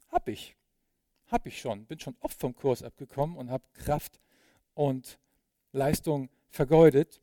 hab 0.09 0.27
ich. 0.27 0.57
Hab 1.27 1.45
ich 1.45 1.57
schon. 1.57 1.85
Bin 1.85 1.97
schon 1.97 2.17
oft 2.19 2.37
vom 2.37 2.53
Kurs 2.53 2.83
abgekommen 2.83 3.37
und 3.37 3.49
habe 3.49 3.63
Kraft 3.71 4.19
und 4.73 5.19
Leistung 5.71 6.29
vergeudet. 6.49 7.21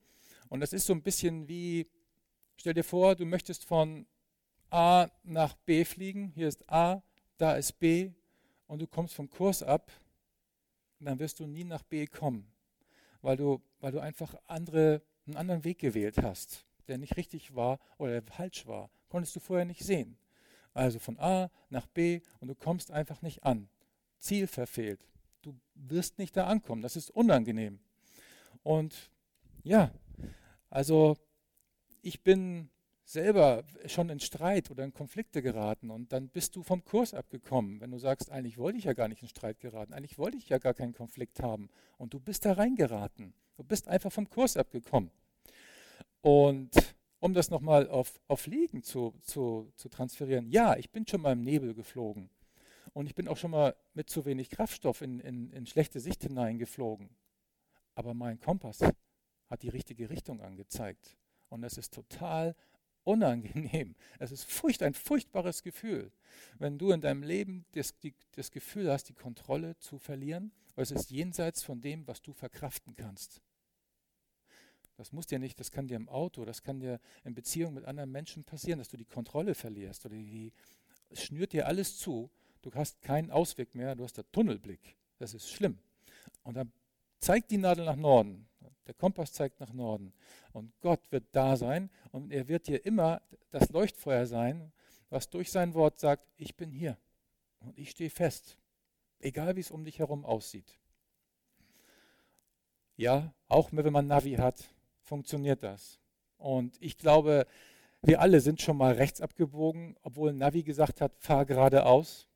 Und 0.48 0.60
das 0.60 0.72
ist 0.72 0.86
so 0.86 0.94
ein 0.94 1.02
bisschen 1.02 1.48
wie, 1.48 1.86
stell 2.56 2.72
dir 2.72 2.82
vor, 2.82 3.14
du 3.14 3.26
möchtest 3.26 3.66
von 3.66 4.06
A 4.70 5.08
nach 5.22 5.52
B 5.66 5.84
fliegen. 5.84 6.32
Hier 6.34 6.48
ist 6.48 6.66
A, 6.70 7.02
da 7.36 7.56
ist 7.56 7.78
B 7.78 8.12
und 8.68 8.80
du 8.80 8.86
kommst 8.86 9.14
vom 9.14 9.28
Kurs 9.28 9.62
ab, 9.62 9.92
dann 11.00 11.18
wirst 11.18 11.40
du 11.40 11.46
nie 11.46 11.64
nach 11.64 11.82
B 11.82 12.06
kommen, 12.06 12.50
weil 13.20 13.36
du, 13.36 13.60
weil 13.80 13.92
du 13.92 14.00
einfach 14.00 14.34
andere, 14.46 15.02
einen 15.26 15.36
anderen 15.36 15.64
Weg 15.64 15.78
gewählt 15.78 16.16
hast, 16.22 16.64
der 16.86 16.96
nicht 16.96 17.18
richtig 17.18 17.54
war 17.54 17.78
oder 17.98 18.22
falsch 18.22 18.66
war. 18.66 18.88
Konntest 19.10 19.36
du 19.36 19.40
vorher 19.40 19.66
nicht 19.66 19.84
sehen. 19.84 20.16
Also 20.78 21.00
von 21.00 21.18
A 21.18 21.50
nach 21.70 21.87
B 21.88 22.20
und 22.38 22.47
du 22.47 22.54
kommst 22.54 22.92
einfach 22.92 23.20
nicht 23.20 23.42
an. 23.42 23.68
Ziel 24.18 24.47
verfehlt. 24.47 25.08
Du 25.42 25.58
wirst 25.75 26.18
nicht 26.18 26.37
da 26.37 26.47
ankommen. 26.47 26.82
Das 26.82 26.94
ist 26.94 27.11
unangenehm. 27.11 27.80
Und 28.62 29.11
ja, 29.64 29.90
also 30.70 31.16
ich 32.00 32.23
bin 32.23 32.70
selber 33.04 33.64
schon 33.87 34.08
in 34.08 34.20
Streit 34.20 34.70
oder 34.70 34.85
in 34.85 34.92
Konflikte 34.92 35.42
geraten 35.42 35.90
und 35.90 36.12
dann 36.12 36.28
bist 36.28 36.54
du 36.54 36.62
vom 36.62 36.85
Kurs 36.85 37.12
abgekommen, 37.12 37.80
wenn 37.80 37.90
du 37.90 37.99
sagst, 37.99 38.30
eigentlich 38.30 38.58
wollte 38.58 38.78
ich 38.78 38.85
ja 38.85 38.92
gar 38.92 39.08
nicht 39.08 39.23
in 39.23 39.28
Streit 39.28 39.58
geraten, 39.61 39.94
eigentlich 39.94 40.18
wollte 40.18 40.37
ich 40.37 40.49
ja 40.49 40.58
gar 40.58 40.75
keinen 40.75 40.92
Konflikt 40.92 41.40
haben 41.40 41.70
und 41.97 42.14
du 42.14 42.20
bist 42.20 42.44
da 42.44 42.52
reingeraten. 42.52 43.32
Du 43.56 43.64
bist 43.64 43.88
einfach 43.88 44.12
vom 44.12 44.28
Kurs 44.28 44.56
abgekommen. 44.56 45.11
Und 46.20 46.70
um 47.20 47.34
das 47.34 47.50
nochmal 47.50 47.88
auf, 47.88 48.20
auf 48.28 48.40
Fliegen 48.40 48.82
zu, 48.82 49.14
zu, 49.22 49.72
zu 49.75 49.88
transferieren, 49.88 50.48
ja, 50.50 50.76
ich 50.76 50.90
bin 50.90 51.06
schon 51.06 51.20
mal 51.20 51.32
im 51.32 51.42
Nebel 51.42 51.75
geflogen. 51.75 52.30
Und 52.92 53.06
ich 53.06 53.14
bin 53.14 53.28
auch 53.28 53.37
schon 53.37 53.50
mal 53.50 53.76
mit 53.94 54.08
zu 54.08 54.25
wenig 54.25 54.50
Kraftstoff 54.50 55.02
in, 55.02 55.20
in, 55.20 55.50
in 55.52 55.66
schlechte 55.66 56.00
Sicht 56.00 56.22
hineingeflogen. 56.22 57.10
Aber 57.94 58.14
mein 58.14 58.40
Kompass 58.40 58.80
hat 59.48 59.62
die 59.62 59.68
richtige 59.68 60.10
Richtung 60.10 60.40
angezeigt. 60.40 61.16
Und 61.48 61.64
es 61.64 61.78
ist 61.78 61.92
total 61.94 62.54
unangenehm. 63.04 63.94
Es 64.18 64.32
ist 64.32 64.44
furcht, 64.44 64.82
ein 64.82 64.94
furchtbares 64.94 65.62
Gefühl, 65.62 66.12
wenn 66.58 66.78
du 66.78 66.90
in 66.90 67.00
deinem 67.00 67.22
Leben 67.22 67.64
das, 67.72 67.98
die, 67.98 68.14
das 68.32 68.50
Gefühl 68.50 68.90
hast, 68.90 69.08
die 69.08 69.14
Kontrolle 69.14 69.76
zu 69.78 69.98
verlieren. 69.98 70.52
Es 70.76 70.90
ist 70.90 71.10
jenseits 71.10 71.62
von 71.62 71.80
dem, 71.80 72.06
was 72.06 72.22
du 72.22 72.32
verkraften 72.32 72.94
kannst. 72.94 73.40
Das 74.99 75.12
muss 75.12 75.28
dir 75.28 75.38
nicht, 75.38 75.61
das 75.61 75.71
kann 75.71 75.87
dir 75.87 75.97
im 75.97 76.09
Auto, 76.09 76.45
das 76.45 76.64
kann 76.64 76.81
dir 76.81 77.00
in 77.23 77.33
Beziehung 77.33 77.73
mit 77.73 77.85
anderen 77.85 78.11
Menschen 78.11 78.43
passieren, 78.43 78.81
dass 78.81 78.88
du 78.88 78.97
die 78.97 79.05
Kontrolle 79.05 79.55
verlierst 79.55 80.05
oder 80.05 80.17
die, 80.17 80.52
es 81.09 81.23
schnürt 81.23 81.52
dir 81.52 81.69
alles 81.69 81.97
zu. 81.99 82.31
Du 82.62 82.75
hast 82.75 83.00
keinen 83.00 83.31
Ausweg 83.31 83.76
mehr, 83.76 83.95
du 83.95 84.02
hast 84.02 84.19
den 84.19 84.25
Tunnelblick. 84.33 84.97
Das 85.19 85.35
ist 85.35 85.50
schlimm. 85.50 85.78
Und 86.43 86.57
dann 86.57 86.73
zeigt 87.21 87.52
die 87.52 87.59
Nadel 87.59 87.85
nach 87.85 87.95
Norden. 87.95 88.49
Der 88.88 88.95
Kompass 88.95 89.33
zeigt 89.33 89.61
nach 89.61 89.73
Norden. 89.73 90.12
Und 90.52 90.73
Gott 90.81 91.12
wird 91.12 91.26
da 91.31 91.57
sein 91.57 91.90
und 92.11 92.33
er 92.33 92.49
wird 92.49 92.67
dir 92.67 92.85
immer 92.85 93.23
das 93.52 93.69
Leuchtfeuer 93.71 94.26
sein, 94.26 94.73
was 95.11 95.31
durch 95.31 95.52
sein 95.52 95.75
Wort 95.75 96.00
sagt, 96.00 96.26
ich 96.37 96.57
bin 96.57 96.73
hier 96.73 96.99
und 97.61 97.78
ich 97.78 97.90
stehe 97.90 98.11
fest, 98.11 98.59
egal 99.21 99.55
wie 99.55 99.61
es 99.61 99.71
um 99.71 99.85
dich 99.85 100.00
herum 100.00 100.25
aussieht. 100.25 100.76
Ja, 102.97 103.33
auch 103.47 103.71
wenn 103.71 103.93
man 103.93 104.09
Navi 104.09 104.35
hat, 104.35 104.69
funktioniert 105.08 105.62
das. 105.62 105.98
Und 106.36 106.76
ich 106.80 106.98
glaube, 106.98 107.46
wir 108.02 108.20
alle 108.20 108.40
sind 108.40 108.62
schon 108.62 108.76
mal 108.76 108.92
rechts 108.92 109.20
abgebogen, 109.20 109.96
obwohl 110.02 110.32
Navi 110.32 110.62
gesagt 110.62 111.00
hat, 111.00 111.16
fahr 111.18 111.44
geradeaus. 111.46 112.28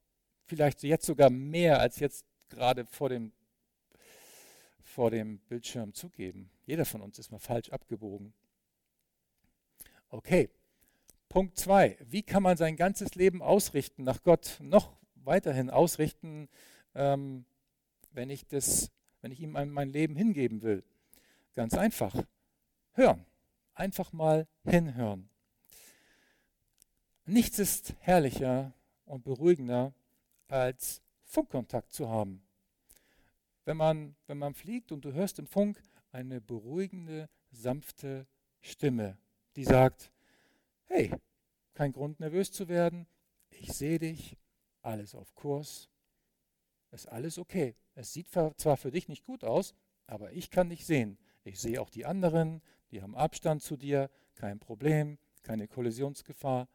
Vielleicht 0.45 0.83
jetzt 0.83 1.07
sogar 1.07 1.31
mehr 1.31 1.79
als 1.79 2.01
jetzt 2.01 2.25
gerade 2.49 2.85
vor 2.87 3.11
dem, 3.11 3.33
vor 4.81 5.11
dem 5.11 5.39
Bildschirm 5.41 5.95
zugeben. 5.95 6.51
Jeder 6.65 6.85
von 6.85 7.01
uns 7.01 7.19
ist 7.19 7.31
mal 7.31 7.39
falsch 7.39 7.71
abgebogen. 7.71 8.33
Okay, 10.09 10.51
Punkt 11.29 11.57
2. 11.59 11.99
Wie 12.09 12.23
kann 12.23 12.43
man 12.43 12.57
sein 12.57 12.77
ganzes 12.77 13.15
Leben 13.15 13.41
ausrichten, 13.41 14.03
nach 14.03 14.23
Gott 14.23 14.59
noch 14.61 14.97
weiterhin 15.15 15.71
ausrichten, 15.71 16.49
ähm, 16.95 17.45
wenn, 18.11 18.31
ich 18.31 18.47
das, 18.47 18.91
wenn 19.21 19.31
ich 19.31 19.41
ihm 19.41 19.53
mein 19.53 19.91
Leben 19.91 20.17
hingeben 20.17 20.63
will? 20.63 20.83
Ganz 21.55 21.75
einfach 21.75 22.15
hören. 22.93 23.25
Einfach 23.75 24.13
mal 24.13 24.47
hinhören. 24.65 25.29
Nichts 27.25 27.59
ist 27.59 27.95
herrlicher 28.01 28.73
und 29.05 29.25
beruhigender, 29.25 29.95
als 30.49 31.01
Funkkontakt 31.25 31.93
zu 31.93 32.09
haben. 32.09 32.43
Wenn 33.65 33.77
man, 33.77 34.17
wenn 34.27 34.39
man 34.39 34.55
fliegt 34.55 34.93
und 34.93 35.05
du 35.05 35.13
hörst 35.13 35.39
im 35.39 35.47
Funk 35.47 35.81
eine 36.11 36.41
beruhigende, 36.41 37.29
sanfte 37.51 38.27
Stimme, 38.61 39.17
die 39.57 39.65
sagt, 39.65 40.11
hey, 40.87 41.15
kein 41.75 41.93
Grund 41.93 42.21
nervös 42.21 42.53
zu 42.53 42.69
werden, 42.69 43.07
ich 43.51 43.73
sehe 43.73 43.99
dich, 43.99 44.37
alles 44.83 45.15
auf 45.15 45.35
Kurs, 45.35 45.89
ist 46.91 47.09
alles 47.09 47.39
okay. 47.39 47.75
Es 47.95 48.13
sieht 48.13 48.29
zwar 48.29 48.77
für 48.77 48.91
dich 48.91 49.09
nicht 49.09 49.25
gut 49.25 49.45
aus, 49.45 49.75
aber 50.07 50.33
ich 50.33 50.51
kann 50.51 50.71
dich 50.71 50.85
sehen. 50.85 51.19
Ich 51.45 51.61
sehe 51.61 51.81
auch 51.81 51.91
die 51.91 52.05
anderen, 52.05 52.63
die 52.93 53.03
haben 53.03 53.17
Abstand 53.17 53.63
zu 53.63 53.77
dir, 53.77 54.11
kein 54.37 54.61
Problem, 54.61 55.19
keine 55.43 55.67
Kollisionsgefahr. 55.67 56.69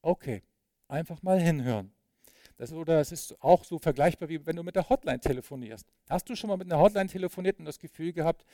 Okay, 0.00 0.42
einfach 0.88 1.22
mal 1.22 1.40
hinhören. 1.40 1.92
Das, 2.56 2.72
oder 2.72 3.00
es 3.00 3.10
ist 3.10 3.42
auch 3.42 3.64
so 3.64 3.78
vergleichbar, 3.78 4.28
wie 4.28 4.46
wenn 4.46 4.56
du 4.56 4.62
mit 4.62 4.76
der 4.76 4.88
Hotline 4.88 5.18
telefonierst. 5.18 5.92
Hast 6.08 6.28
du 6.28 6.36
schon 6.36 6.48
mal 6.48 6.56
mit 6.56 6.72
einer 6.72 6.80
Hotline 6.80 7.08
telefoniert 7.08 7.58
und 7.58 7.64
das 7.64 7.78
Gefühl 7.78 8.12
gehabt, 8.12 8.44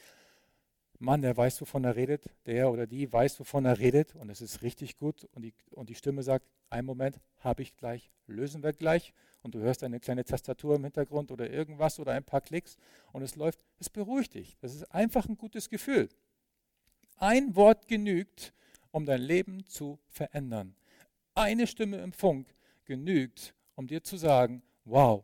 Mann, 0.98 1.22
der 1.22 1.36
weiß, 1.36 1.60
wovon 1.60 1.84
er 1.84 1.96
redet, 1.96 2.26
der 2.46 2.70
oder 2.70 2.86
die 2.86 3.10
weiß, 3.10 3.40
wovon 3.40 3.64
er 3.64 3.78
redet 3.78 4.14
und 4.14 4.30
es 4.30 4.40
ist 4.40 4.62
richtig 4.62 4.98
gut 4.98 5.24
und 5.32 5.42
die, 5.42 5.54
und 5.72 5.88
die 5.88 5.94
Stimme 5.94 6.22
sagt, 6.22 6.46
einen 6.68 6.86
Moment, 6.86 7.20
habe 7.38 7.62
ich 7.62 7.74
gleich, 7.76 8.10
lösen 8.26 8.62
wir 8.62 8.72
gleich 8.72 9.14
und 9.42 9.54
du 9.54 9.60
hörst 9.60 9.82
eine 9.82 9.98
kleine 9.98 10.24
Tastatur 10.24 10.76
im 10.76 10.84
Hintergrund 10.84 11.30
oder 11.30 11.50
irgendwas 11.50 11.98
oder 11.98 12.12
ein 12.12 12.24
paar 12.24 12.42
Klicks 12.42 12.76
und 13.12 13.22
es 13.22 13.34
läuft, 13.34 13.60
es 13.78 13.88
beruhigt 13.88 14.34
dich. 14.34 14.56
Das 14.58 14.74
ist 14.74 14.84
einfach 14.92 15.26
ein 15.26 15.38
gutes 15.38 15.70
Gefühl. 15.70 16.08
Ein 17.22 17.54
Wort 17.54 17.86
genügt, 17.86 18.54
um 18.92 19.04
dein 19.04 19.20
Leben 19.20 19.66
zu 19.66 19.98
verändern. 20.08 20.74
Eine 21.34 21.66
Stimme 21.66 21.98
im 21.98 22.14
Funk 22.14 22.48
genügt, 22.86 23.54
um 23.74 23.86
dir 23.86 24.02
zu 24.02 24.16
sagen, 24.16 24.62
wow, 24.86 25.22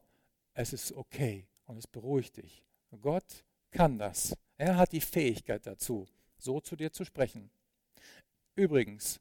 es 0.52 0.74
ist 0.74 0.92
okay 0.92 1.48
und 1.64 1.78
es 1.78 1.86
beruhigt 1.86 2.36
dich. 2.36 2.62
Gott 3.00 3.46
kann 3.70 3.98
das. 3.98 4.36
Er 4.58 4.76
hat 4.76 4.92
die 4.92 5.00
Fähigkeit 5.00 5.66
dazu, 5.66 6.06
so 6.36 6.60
zu 6.60 6.76
dir 6.76 6.92
zu 6.92 7.06
sprechen. 7.06 7.50
Übrigens, 8.56 9.18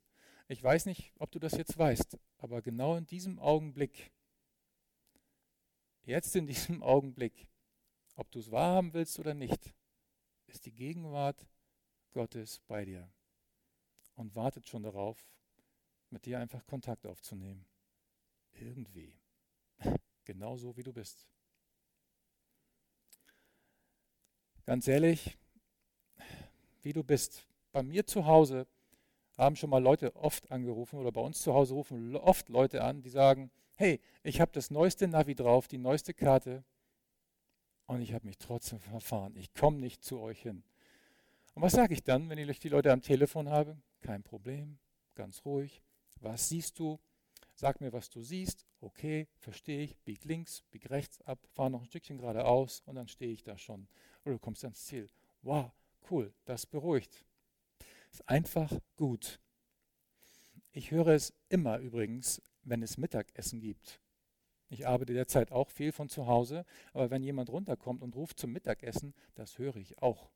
ich 0.50 0.62
weiß 0.62 0.86
nicht, 0.86 1.14
ob 1.18 1.32
du 1.32 1.40
das 1.40 1.54
jetzt 1.54 1.78
weißt, 1.78 2.18
aber 2.40 2.62
genau 2.62 2.98
in 2.98 3.06
diesem 3.06 3.40
Augenblick, 3.40 4.12
jetzt 6.04 6.36
in 6.36 6.46
diesem 6.46 6.84
Augenblick, 6.84 7.48
ob 8.18 8.30
du 8.32 8.40
es 8.40 8.52
wahrhaben 8.52 8.94
willst 8.94 9.18
oder 9.18 9.34
nicht, 9.34 9.74
ist 10.48 10.66
die 10.66 10.74
Gegenwart 10.74 11.48
Gottes 12.16 12.62
bei 12.66 12.86
dir 12.86 13.10
und 14.16 14.34
wartet 14.36 14.66
schon 14.70 14.84
darauf, 14.84 15.28
mit 16.10 16.26
dir 16.26 16.40
einfach 16.40 16.66
Kontakt 16.66 17.06
aufzunehmen. 17.06 17.66
Irgendwie. 18.54 19.14
Genauso 20.24 20.78
wie 20.78 20.84
du 20.84 20.94
bist. 20.94 21.28
Ganz 24.66 24.88
ehrlich, 24.88 25.38
wie 26.84 26.94
du 26.94 27.04
bist. 27.04 27.46
Bei 27.74 27.84
mir 27.84 28.08
zu 28.08 28.26
Hause 28.26 28.66
haben 29.38 29.58
schon 29.58 29.70
mal 29.70 29.84
Leute 29.84 30.16
oft 30.16 30.50
angerufen 30.52 30.98
oder 30.98 31.12
bei 31.12 31.20
uns 31.20 31.42
zu 31.42 31.54
Hause 31.54 31.74
rufen 31.74 32.16
oft 32.16 32.48
Leute 32.48 32.82
an, 32.82 33.02
die 33.02 33.10
sagen, 33.10 33.52
hey, 33.74 34.00
ich 34.24 34.40
habe 34.40 34.54
das 34.54 34.72
neueste 34.72 35.10
Navi 35.10 35.36
drauf, 35.36 35.68
die 35.68 35.78
neueste 35.78 36.14
Karte 36.14 36.64
und 37.88 38.02
ich 38.02 38.14
habe 38.14 38.26
mich 38.26 38.38
trotzdem 38.38 38.80
verfahren. 38.92 39.36
Ich 39.36 39.54
komme 39.54 39.80
nicht 39.80 40.02
zu 40.02 40.22
euch 40.22 40.42
hin. 40.42 40.64
Und 41.56 41.62
was 41.62 41.72
sage 41.72 41.94
ich 41.94 42.04
dann, 42.04 42.30
wenn 42.30 42.38
ich 42.38 42.60
die 42.60 42.70
Leute 42.70 42.92
am 42.92 43.02
Telefon 43.02 43.50
habe? 43.50 43.78
Kein 44.02 44.24
Problem, 44.24 44.78
ganz 45.16 45.46
ruhig. 45.46 45.82
Was 46.20 46.50
siehst 46.50 46.78
du? 46.80 47.00
Sag 47.54 47.80
mir, 47.80 47.94
was 47.94 48.10
du 48.10 48.22
siehst. 48.22 48.66
Okay, 48.82 49.30
verstehe 49.38 49.82
ich. 49.82 49.98
Bieg 50.00 50.26
links, 50.26 50.64
bieg 50.70 50.90
rechts 50.90 51.22
ab, 51.22 51.40
fahr 51.54 51.70
noch 51.70 51.80
ein 51.80 51.88
Stückchen 51.88 52.18
geradeaus 52.18 52.82
und 52.86 52.96
dann 52.96 53.08
stehe 53.08 53.32
ich 53.32 53.44
da 53.44 53.58
schon. 53.58 53.88
Oder 54.26 54.34
du 54.34 54.40
kommst 54.40 54.66
ans 54.66 54.84
Ziel. 54.86 55.08
Wow, 55.44 55.72
cool, 56.12 56.34
das 56.44 56.66
beruhigt. 56.66 57.24
Ist 58.12 58.28
einfach 58.28 58.74
gut. 58.98 59.40
Ich 60.74 60.92
höre 60.92 61.08
es 61.08 61.34
immer 61.48 61.80
übrigens, 61.80 62.42
wenn 62.64 62.84
es 62.84 62.98
Mittagessen 62.98 63.62
gibt. 63.62 64.02
Ich 64.68 64.88
arbeite 64.88 65.14
derzeit 65.14 65.54
auch 65.54 65.70
viel 65.70 65.94
von 65.94 66.10
zu 66.10 66.28
Hause, 66.28 66.66
aber 66.92 67.12
wenn 67.12 67.24
jemand 67.24 67.50
runterkommt 67.50 68.02
und 68.02 68.14
ruft 68.18 68.40
zum 68.40 68.52
Mittagessen, 68.52 69.14
das 69.36 69.58
höre 69.58 69.78
ich 69.78 70.02
auch. 70.02 70.35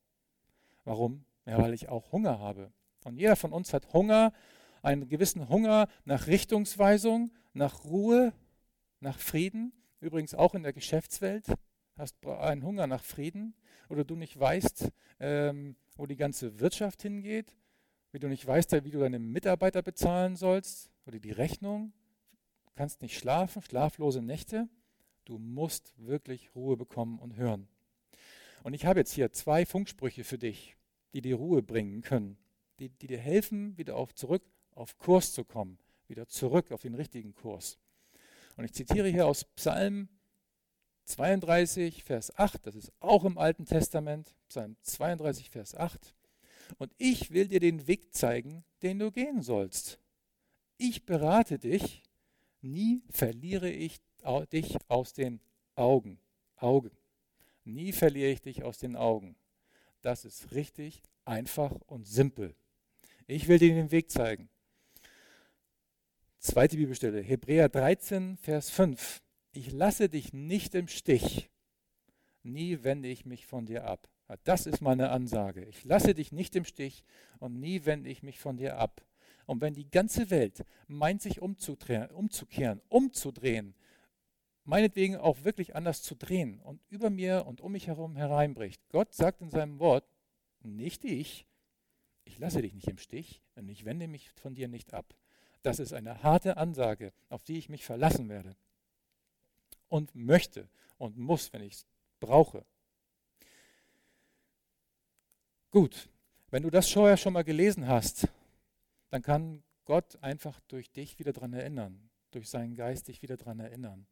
Warum? 0.84 1.26
Ja, 1.46 1.58
weil 1.58 1.74
ich 1.74 1.90
auch 1.90 2.12
Hunger 2.12 2.40
habe. 2.40 2.72
Und 3.06 3.18
jeder 3.18 3.36
von 3.36 3.54
uns 3.54 3.74
hat 3.74 3.94
Hunger, 3.94 4.34
einen 4.82 5.08
gewissen 5.08 5.50
Hunger 5.50 5.88
nach 6.06 6.28
Richtungsweisung, 6.28 7.32
nach 7.54 7.84
Ruhe, 7.86 8.34
nach 9.00 9.20
Frieden. 9.20 9.74
Übrigens 10.00 10.34
auch 10.36 10.56
in 10.56 10.64
der 10.64 10.74
Geschäftswelt 10.74 11.46
hast 11.98 12.16
du 12.22 12.32
einen 12.32 12.64
Hunger 12.64 12.88
nach 12.88 13.04
Frieden 13.04 13.56
oder 13.90 14.04
du 14.04 14.16
nicht 14.16 14.40
weißt, 14.40 14.90
ähm, 15.20 15.76
wo 15.96 16.06
die 16.06 16.16
ganze 16.16 16.60
Wirtschaft 16.60 17.02
hingeht 17.02 17.56
wie 18.12 18.20
du 18.20 18.28
nicht 18.28 18.46
weißt, 18.46 18.84
wie 18.84 18.92
du 18.92 19.00
deine 19.00 19.20
Mitarbeiter 19.20 19.82
bezahlen 19.82 20.36
sollst 20.36 20.92
oder 21.06 21.20
die 21.20 21.32
Rechnung, 21.32 21.94
du 22.66 22.72
kannst 22.76 23.02
nicht 23.02 23.18
schlafen, 23.18 23.62
schlaflose 23.62 24.22
Nächte, 24.22 24.68
du 25.26 25.38
musst 25.38 25.94
wirklich 25.98 26.56
Ruhe 26.56 26.78
bekommen 26.78 27.20
und 27.20 27.36
hören. 27.36 27.68
Und 28.63 28.74
ich 28.74 28.86
habe 28.86 29.00
jetzt 29.00 29.13
hier 29.13 29.32
zwei 29.32 29.66
Funksprüche 29.66 30.24
für 30.24 30.38
dich, 30.38 30.75
die 31.13 31.22
dir 31.22 31.36
Ruhe 31.36 31.62
bringen 31.62 32.01
können, 32.01 32.38
die, 32.80 32.89
die 32.89 33.08
dir 33.08 33.20
helfen, 33.20 33.78
wieder 33.78 33.96
auf 33.96 34.13
zurück 34.13 34.44
auf 34.75 34.98
Kurs 34.98 35.34
zu 35.34 35.44
kommen, 35.44 35.78
wieder 36.08 36.28
zurück 36.28 36.72
auf 36.72 36.82
den 36.82 36.96
richtigen 36.96 37.34
Kurs. 37.34 37.78
Und 38.56 38.63
ich 38.63 38.74
zitiere 38.74 39.10
hier 39.10 39.28
aus 39.28 39.43
Psalm 39.43 40.08
32, 41.06 42.04
Vers 42.04 42.38
8, 42.38 42.65
das 42.65 42.76
ist 42.76 42.91
auch 43.00 43.26
im 43.26 43.38
Alten 43.38 43.65
Testament, 43.65 44.36
Psalm 44.48 44.78
32, 44.84 45.50
Vers 45.50 45.76
8 45.76 46.15
und 46.78 46.93
ich 46.98 47.32
will 47.32 47.48
dir 47.48 47.60
den 47.60 47.88
Weg 47.88 48.13
zeigen, 48.13 48.63
den 48.84 49.00
du 49.00 49.12
gehen 49.12 49.41
sollst. 49.41 50.00
Ich 50.78 51.06
berate 51.06 51.60
dich, 51.60 52.04
nie 52.62 53.02
verliere 53.10 53.69
ich 53.69 54.00
dich 54.52 54.78
aus 54.88 55.13
den 55.13 55.41
Augen. 55.76 56.19
Augen. 56.58 56.91
Nie 57.63 57.91
verliere 57.91 58.32
ich 58.32 58.41
dich 58.41 58.63
aus 58.63 58.78
den 58.78 58.95
Augen. 58.95 59.36
Das 60.02 60.26
ist 60.26 60.52
richtig, 60.54 61.02
einfach 61.26 61.76
und 61.88 62.08
simpel. 62.08 62.56
Ich 63.28 63.48
will 63.48 63.60
dir 63.60 63.74
den 63.74 63.91
Weg 63.91 64.10
zeigen. 64.10 64.50
Zweite 66.39 66.78
Bibelstelle, 66.78 67.22
Hebräer 67.22 67.69
13, 67.69 68.38
Vers 68.38 68.69
5. 68.69 69.22
Ich 69.52 69.72
lasse 69.72 70.10
dich 70.10 70.32
nicht 70.32 70.74
im 70.74 70.88
Stich. 70.88 71.50
Nie 72.43 72.84
wende 72.84 73.10
ich 73.10 73.26
mich 73.26 73.45
von 73.45 73.65
dir 73.65 73.86
ab. 73.86 74.10
Das 74.43 74.65
ist 74.65 74.82
meine 74.82 75.10
Ansage. 75.10 75.65
Ich 75.65 75.84
lasse 75.84 76.13
dich 76.13 76.32
nicht 76.32 76.56
im 76.56 76.63
Stich 76.63 77.04
und 77.39 77.60
nie 77.60 77.86
wende 77.86 78.10
ich 78.10 78.24
mich 78.24 78.39
von 78.39 78.58
dir 78.58 78.78
ab. 78.78 79.02
Und 79.48 79.62
wenn 79.62 79.74
die 79.74 79.89
ganze 79.89 80.30
Welt 80.30 80.63
meint, 80.88 81.22
sich 81.22 81.41
umzukehren, 81.41 82.10
umzudrehen, 82.88 83.74
meinetwegen 84.69 85.17
auch 85.17 85.43
wirklich 85.43 85.75
anders 85.75 86.01
zu 86.03 86.15
drehen 86.15 86.60
und 86.62 86.82
über 86.89 87.10
mir 87.10 87.45
und 87.47 87.60
um 87.60 87.71
mich 87.71 87.88
herum 87.88 88.15
hereinbricht, 88.15 88.82
Gott 88.89 89.13
sagt 89.13 89.41
in 89.41 89.49
seinem 89.49 89.79
Wort, 89.79 90.08
nicht 90.62 91.03
ich, 91.03 91.47
ich 92.23 92.38
lasse 92.38 92.62
dich 92.62 92.73
nicht 92.73 92.88
im 92.88 92.99
Stich 92.99 93.41
und 93.55 93.67
ich 93.67 93.84
wende 93.84 94.08
mich 94.08 94.29
von 94.29 94.53
dir 94.53 94.67
nicht 94.67 94.93
ab. 94.93 95.15
Das 95.63 95.79
ist 95.79 95.91
eine 95.91 96.23
harte 96.23 96.58
Ansage, 96.58 97.12
auf 97.29 97.43
die 97.43 97.58
ich 97.58 97.67
mich 97.67 97.84
verlassen 97.84 98.29
werde 98.29 98.55
und 99.88 100.13
möchte 100.13 100.69
und 100.97 101.17
muss, 101.17 101.51
wenn 101.51 101.63
ich 101.63 101.73
es 101.73 101.88
brauche. 102.19 102.63
Gut, 105.71 106.10
wenn 106.51 106.63
du 106.63 106.69
das 106.69 106.89
vorher 106.89 107.17
schon 107.17 107.34
mal 107.34 107.43
gelesen 107.43 107.88
hast, 107.88 108.27
dann 109.10 109.21
kann 109.23 109.63
Gott 109.86 110.21
einfach 110.21 110.60
durch 110.67 110.91
dich 110.91 111.17
wieder 111.17 111.34
daran 111.34 111.53
erinnern, 111.53 112.10
durch 112.32 112.49
seinen 112.49 112.75
Geist 112.75 113.08
dich 113.08 113.21
wieder 113.23 113.38
daran 113.38 113.60
erinnern. 113.60 114.08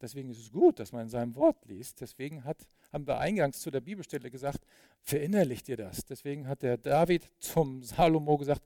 Deswegen 0.00 0.30
ist 0.30 0.38
es 0.38 0.52
gut, 0.52 0.78
dass 0.78 0.92
man 0.92 1.02
in 1.02 1.08
seinem 1.08 1.34
Wort 1.36 1.64
liest. 1.66 2.00
Deswegen 2.00 2.44
hat, 2.44 2.68
haben 2.92 3.06
wir 3.06 3.18
eingangs 3.18 3.60
zu 3.60 3.70
der 3.70 3.80
Bibelstelle 3.80 4.30
gesagt, 4.30 4.64
verinnerlich 5.00 5.62
dir 5.62 5.76
das. 5.76 6.04
Deswegen 6.04 6.46
hat 6.48 6.62
der 6.62 6.76
David 6.76 7.30
zum 7.38 7.82
Salomo 7.82 8.36
gesagt, 8.36 8.62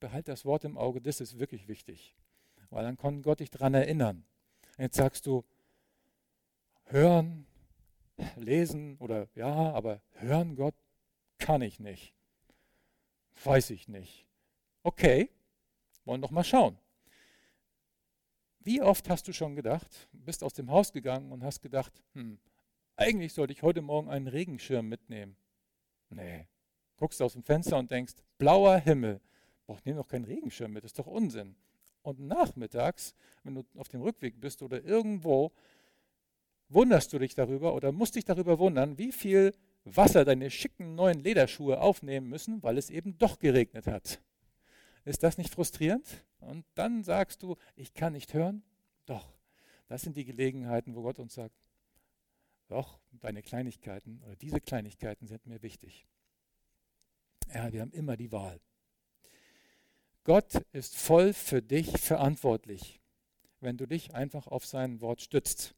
behalt 0.00 0.28
das 0.28 0.44
Wort 0.44 0.64
im 0.64 0.76
Auge, 0.76 1.00
das 1.00 1.20
ist 1.20 1.38
wirklich 1.38 1.68
wichtig. 1.68 2.16
Weil 2.70 2.84
dann 2.84 2.96
kann 2.96 3.22
Gott 3.22 3.40
dich 3.40 3.50
daran 3.50 3.74
erinnern. 3.74 4.24
Und 4.76 4.82
jetzt 4.82 4.96
sagst 4.96 5.26
du, 5.26 5.44
hören, 6.84 7.46
lesen 8.36 8.96
oder 8.98 9.28
ja, 9.34 9.72
aber 9.72 10.00
hören 10.14 10.56
Gott 10.56 10.74
kann 11.38 11.62
ich 11.62 11.80
nicht. 11.80 12.14
Weiß 13.44 13.70
ich 13.70 13.88
nicht. 13.88 14.26
Okay, 14.82 15.30
wollen 16.04 16.22
doch 16.22 16.30
mal 16.30 16.44
schauen. 16.44 16.78
Wie 18.66 18.82
oft 18.82 19.08
hast 19.08 19.28
du 19.28 19.32
schon 19.32 19.54
gedacht, 19.54 20.08
bist 20.12 20.42
aus 20.42 20.52
dem 20.52 20.72
Haus 20.72 20.92
gegangen 20.92 21.30
und 21.30 21.44
hast 21.44 21.62
gedacht, 21.62 22.02
hm, 22.14 22.36
eigentlich 22.96 23.32
sollte 23.32 23.52
ich 23.52 23.62
heute 23.62 23.80
Morgen 23.80 24.10
einen 24.10 24.26
Regenschirm 24.26 24.88
mitnehmen. 24.88 25.36
Nee. 26.10 26.48
Guckst 26.96 27.22
aus 27.22 27.34
dem 27.34 27.44
Fenster 27.44 27.78
und 27.78 27.92
denkst, 27.92 28.14
blauer 28.38 28.78
Himmel. 28.78 29.20
Boah, 29.68 29.78
nimm 29.84 29.94
doch 29.94 30.08
keinen 30.08 30.24
Regenschirm 30.24 30.72
mit, 30.72 30.82
das 30.82 30.90
ist 30.90 30.98
doch 30.98 31.06
Unsinn. 31.06 31.54
Und 32.02 32.18
nachmittags, 32.18 33.14
wenn 33.44 33.54
du 33.54 33.64
auf 33.76 33.86
dem 33.86 34.02
Rückweg 34.02 34.40
bist 34.40 34.60
oder 34.62 34.82
irgendwo, 34.82 35.52
wunderst 36.68 37.12
du 37.12 37.20
dich 37.20 37.36
darüber 37.36 37.72
oder 37.72 37.92
musst 37.92 38.16
dich 38.16 38.24
darüber 38.24 38.58
wundern, 38.58 38.98
wie 38.98 39.12
viel 39.12 39.54
Wasser 39.84 40.24
deine 40.24 40.50
schicken 40.50 40.96
neuen 40.96 41.20
Lederschuhe 41.20 41.80
aufnehmen 41.80 42.28
müssen, 42.28 42.64
weil 42.64 42.78
es 42.78 42.90
eben 42.90 43.16
doch 43.16 43.38
geregnet 43.38 43.86
hat. 43.86 44.20
Ist 45.06 45.22
das 45.22 45.38
nicht 45.38 45.54
frustrierend? 45.54 46.24
Und 46.40 46.66
dann 46.74 47.04
sagst 47.04 47.42
du, 47.42 47.56
ich 47.76 47.94
kann 47.94 48.12
nicht 48.12 48.34
hören? 48.34 48.64
Doch, 49.06 49.32
das 49.86 50.02
sind 50.02 50.16
die 50.16 50.24
Gelegenheiten, 50.24 50.96
wo 50.96 51.02
Gott 51.02 51.20
uns 51.20 51.34
sagt, 51.34 51.54
doch, 52.66 52.98
deine 53.12 53.40
Kleinigkeiten 53.40 54.20
oder 54.24 54.34
diese 54.34 54.60
Kleinigkeiten 54.60 55.28
sind 55.28 55.46
mir 55.46 55.62
wichtig. 55.62 56.08
Ja, 57.54 57.72
wir 57.72 57.82
haben 57.82 57.92
immer 57.92 58.16
die 58.16 58.32
Wahl. 58.32 58.60
Gott 60.24 60.54
ist 60.72 60.96
voll 60.96 61.32
für 61.32 61.62
dich 61.62 61.98
verantwortlich, 61.98 63.00
wenn 63.60 63.76
du 63.76 63.86
dich 63.86 64.12
einfach 64.12 64.48
auf 64.48 64.66
sein 64.66 65.00
Wort 65.00 65.22
stützt 65.22 65.76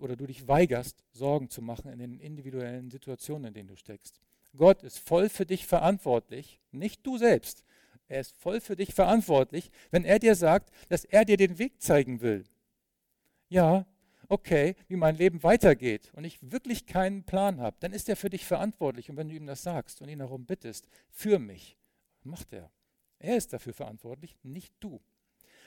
oder 0.00 0.16
du 0.16 0.26
dich 0.26 0.48
weigerst, 0.48 1.04
Sorgen 1.12 1.50
zu 1.50 1.62
machen 1.62 1.92
in 1.92 2.00
den 2.00 2.18
individuellen 2.18 2.90
Situationen, 2.90 3.44
in 3.46 3.54
denen 3.54 3.68
du 3.68 3.76
steckst. 3.76 4.20
Gott 4.56 4.82
ist 4.82 4.98
voll 4.98 5.28
für 5.28 5.46
dich 5.46 5.66
verantwortlich, 5.66 6.60
nicht 6.72 7.06
du 7.06 7.18
selbst. 7.18 7.64
Er 8.08 8.20
ist 8.20 8.36
voll 8.36 8.60
für 8.60 8.74
dich 8.74 8.92
verantwortlich, 8.92 9.70
wenn 9.90 10.04
er 10.04 10.18
dir 10.18 10.34
sagt, 10.34 10.72
dass 10.88 11.04
er 11.04 11.24
dir 11.24 11.36
den 11.36 11.58
Weg 11.58 11.80
zeigen 11.80 12.20
will. 12.20 12.44
Ja, 13.48 13.86
okay, 14.28 14.74
wie 14.88 14.96
mein 14.96 15.16
Leben 15.16 15.42
weitergeht 15.42 16.10
und 16.14 16.24
ich 16.24 16.38
wirklich 16.40 16.86
keinen 16.86 17.24
Plan 17.24 17.60
habe, 17.60 17.76
dann 17.80 17.92
ist 17.92 18.08
er 18.08 18.16
für 18.16 18.30
dich 18.30 18.44
verantwortlich. 18.44 19.10
Und 19.10 19.16
wenn 19.16 19.28
du 19.28 19.34
ihm 19.34 19.46
das 19.46 19.62
sagst 19.62 20.02
und 20.02 20.08
ihn 20.08 20.18
darum 20.18 20.44
bittest, 20.44 20.88
für 21.10 21.38
mich, 21.38 21.76
macht 22.22 22.52
er. 22.52 22.70
Er 23.18 23.36
ist 23.36 23.52
dafür 23.52 23.74
verantwortlich, 23.74 24.36
nicht 24.42 24.74
du. 24.80 25.00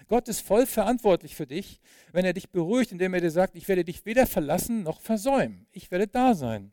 Gott 0.08 0.28
ist 0.28 0.41
voll 0.41 0.65
verantwortlich 0.65 1.36
für 1.36 1.48
dich, 1.48 1.80
wenn 2.12 2.26
er 2.26 2.34
dich 2.34 2.50
beruhigt, 2.50 2.91
indem 2.91 3.13
er 3.13 3.22
dir 3.22 3.32
sagt, 3.32 3.56
ich 3.56 3.67
werde 3.67 3.86
dich 3.86 4.06
weder 4.06 4.28
verlassen 4.28 4.84
noch 4.84 5.00
versäumen. 5.00 5.65
Ich 5.72 5.91
werde 5.91 6.08
da 6.08 6.34
sein. 6.34 6.72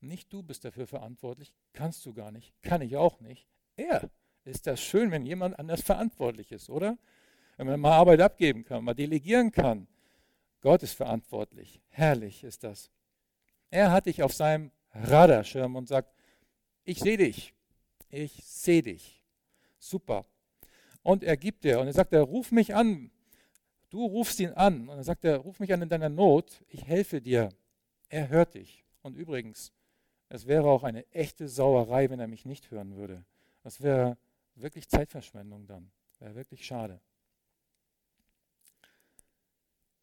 Nicht 0.00 0.32
du 0.32 0.42
bist 0.42 0.64
dafür 0.64 0.86
verantwortlich, 0.86 1.52
kannst 1.72 2.04
du 2.06 2.12
gar 2.12 2.30
nicht, 2.30 2.54
kann 2.62 2.82
ich 2.82 2.96
auch 2.96 3.20
nicht. 3.20 3.48
Er 3.76 4.10
ist 4.44 4.66
das 4.66 4.80
schön, 4.80 5.10
wenn 5.10 5.26
jemand 5.26 5.58
anders 5.58 5.82
verantwortlich 5.82 6.52
ist, 6.52 6.70
oder? 6.70 6.98
Wenn 7.56 7.66
man 7.66 7.80
mal 7.80 7.92
Arbeit 7.92 8.20
abgeben 8.20 8.64
kann, 8.64 8.84
mal 8.84 8.94
delegieren 8.94 9.50
kann. 9.50 9.88
Gott 10.60 10.82
ist 10.82 10.92
verantwortlich. 10.92 11.80
Herrlich 11.88 12.44
ist 12.44 12.64
das. 12.64 12.90
Er 13.70 13.92
hat 13.92 14.06
dich 14.06 14.22
auf 14.22 14.32
seinem 14.32 14.70
Radarschirm 14.92 15.76
und 15.76 15.88
sagt, 15.88 16.12
ich 16.84 17.00
sehe 17.00 17.16
dich. 17.16 17.54
Ich 18.10 18.44
sehe 18.44 18.82
dich. 18.82 19.24
Super. 19.78 20.26
Und 21.02 21.24
er 21.24 21.36
gibt 21.36 21.64
dir. 21.64 21.80
Und 21.80 21.86
er 21.86 21.92
sagt, 21.92 22.12
er 22.12 22.22
ruf 22.22 22.52
mich 22.52 22.74
an. 22.74 23.10
Du 23.90 24.04
rufst 24.04 24.40
ihn 24.40 24.50
an. 24.50 24.88
Und 24.88 24.96
er 24.96 25.04
sagt, 25.04 25.24
er 25.24 25.38
ruf 25.38 25.60
mich 25.60 25.72
an 25.72 25.82
in 25.82 25.88
deiner 25.88 26.08
Not. 26.08 26.64
Ich 26.68 26.86
helfe 26.86 27.20
dir. 27.20 27.48
Er 28.08 28.28
hört 28.28 28.54
dich. 28.54 28.84
Und 29.02 29.16
übrigens, 29.16 29.72
es 30.28 30.46
wäre 30.46 30.68
auch 30.68 30.82
eine 30.82 31.06
echte 31.12 31.48
Sauerei, 31.48 32.10
wenn 32.10 32.20
er 32.20 32.26
mich 32.26 32.44
nicht 32.44 32.70
hören 32.70 32.96
würde. 32.96 33.24
Das 33.62 33.80
wäre 33.80 34.16
wirklich 34.54 34.88
Zeitverschwendung 34.88 35.66
dann. 35.66 35.90
Wäre 36.18 36.34
wirklich 36.34 36.64
schade. 36.64 37.00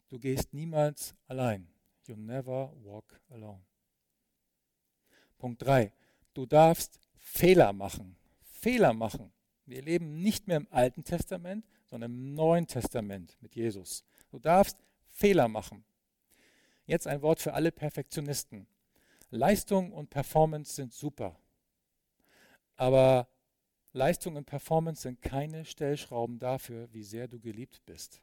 Du 0.08 0.18
gehst 0.18 0.54
niemals 0.54 1.14
allein. 1.26 1.68
You 2.06 2.16
never 2.16 2.72
walk 2.82 3.20
alone. 3.30 3.60
Punkt 5.38 5.62
3. 5.62 5.92
Du 6.34 6.46
darfst 6.46 7.00
Fehler 7.16 7.72
machen. 7.72 8.16
Fehler 8.42 8.92
machen. 8.92 9.32
Wir 9.66 9.82
leben 9.82 10.20
nicht 10.20 10.46
mehr 10.46 10.58
im 10.58 10.68
Alten 10.70 11.04
Testament, 11.04 11.66
sondern 11.86 12.12
im 12.12 12.34
Neuen 12.34 12.66
Testament 12.66 13.36
mit 13.40 13.54
Jesus. 13.54 14.04
Du 14.30 14.38
darfst 14.38 14.76
Fehler 15.08 15.48
machen. 15.48 15.84
Jetzt 16.86 17.06
ein 17.06 17.22
Wort 17.22 17.40
für 17.40 17.54
alle 17.54 17.72
Perfektionisten. 17.72 18.66
Leistung 19.34 19.92
und 19.92 20.10
Performance 20.10 20.74
sind 20.74 20.92
super. 20.92 21.38
Aber 22.76 23.28
Leistung 23.92 24.36
und 24.36 24.44
Performance 24.44 25.02
sind 25.02 25.22
keine 25.22 25.64
Stellschrauben 25.64 26.38
dafür, 26.38 26.88
wie 26.92 27.04
sehr 27.04 27.28
du 27.28 27.38
geliebt 27.38 27.84
bist. 27.84 28.22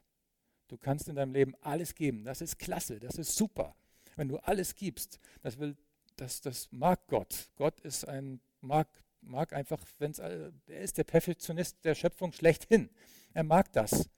Du 0.68 0.76
kannst 0.76 1.08
in 1.08 1.16
deinem 1.16 1.32
Leben 1.32 1.54
alles 1.60 1.94
geben. 1.94 2.24
Das 2.24 2.40
ist 2.40 2.58
klasse, 2.58 2.98
das 2.98 3.16
ist 3.16 3.36
super. 3.36 3.76
Wenn 4.16 4.28
du 4.28 4.38
alles 4.38 4.74
gibst, 4.74 5.20
das, 5.42 5.58
will, 5.58 5.76
das, 6.16 6.40
das 6.40 6.70
mag 6.72 7.06
Gott. 7.06 7.50
Gott 7.56 7.80
ist 7.80 8.06
ein, 8.06 8.40
mag 8.60 8.88
mag 9.22 9.52
einfach, 9.52 9.84
wenn 9.98 10.12
er 10.18 10.52
ist 10.66 10.98
der 10.98 11.04
Perfektionist 11.04 11.84
der 11.84 11.94
Schöpfung 11.94 12.32
schlechthin. 12.32 12.90
Er 13.32 13.44
mag 13.44 13.72
das. 13.72 14.10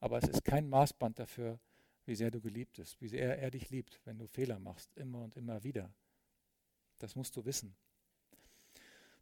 Aber 0.00 0.18
es 0.18 0.28
ist 0.28 0.44
kein 0.44 0.68
Maßband 0.68 1.18
dafür, 1.18 1.58
wie 2.06 2.14
sehr 2.14 2.30
du 2.30 2.40
geliebt 2.40 2.76
bist, 2.76 3.00
wie 3.00 3.08
sehr 3.08 3.38
er 3.38 3.50
dich 3.50 3.70
liebt, 3.70 4.00
wenn 4.04 4.18
du 4.18 4.26
Fehler 4.26 4.58
machst, 4.58 4.96
immer 4.96 5.22
und 5.22 5.36
immer 5.36 5.62
wieder. 5.64 5.92
Das 6.98 7.16
musst 7.16 7.36
du 7.36 7.44
wissen. 7.44 7.74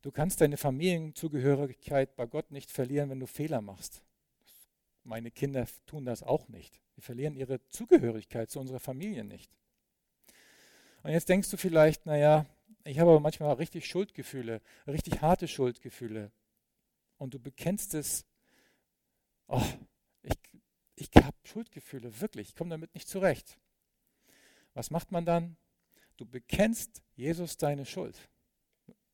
Du 0.03 0.12
kannst 0.12 0.41
deine 0.41 0.57
Familienzugehörigkeit 0.57 2.15
bei 2.17 2.27
Gott 2.27 2.51
nicht 2.51 2.71
verlieren, 2.71 3.11
wenn 3.11 3.21
du 3.21 3.27
Fehler 3.27 3.61
machst. 3.61 4.03
Meine 5.03 5.31
Kinder 5.31 5.67
tun 5.87 6.05
das 6.05 6.23
auch 6.23 6.49
nicht. 6.49 6.81
Sie 6.95 7.01
verlieren 7.01 7.37
ihre 7.37 7.65
Zugehörigkeit 7.69 8.51
zu 8.51 8.61
unserer 8.61 8.81
Familie 8.81 9.25
nicht. 9.25 9.51
Und 11.03 11.12
jetzt 11.12 11.29
denkst 11.29 11.51
du 11.51 11.57
vielleicht, 11.57 12.07
naja, 12.07 12.47
ich 12.85 12.99
habe 12.99 13.11
aber 13.11 13.21
manchmal 13.21 13.53
richtig 13.55 13.87
Schuldgefühle, 13.87 14.61
richtig 14.87 15.21
harte 15.21 15.49
Schuldgefühle. 15.49 16.31
Und 17.19 17.35
du 17.35 17.39
bekennst 17.39 17.95
es, 17.95 18.25
oh, 19.49 19.62
ich, 20.23 20.39
ich 20.95 21.11
habe 21.17 21.37
Schuldgefühle, 21.45 22.21
wirklich, 22.21 22.49
ich 22.49 22.55
komme 22.57 22.71
damit 22.71 22.95
nicht 22.95 23.09
zurecht. 23.09 23.59
Was 24.75 24.91
macht 24.91 25.12
man 25.12 25.25
dann? 25.25 25.57
Du 26.17 26.27
bekennst 26.27 27.03
Jesus 27.15 27.57
deine 27.57 27.85
Schuld, 27.85 28.17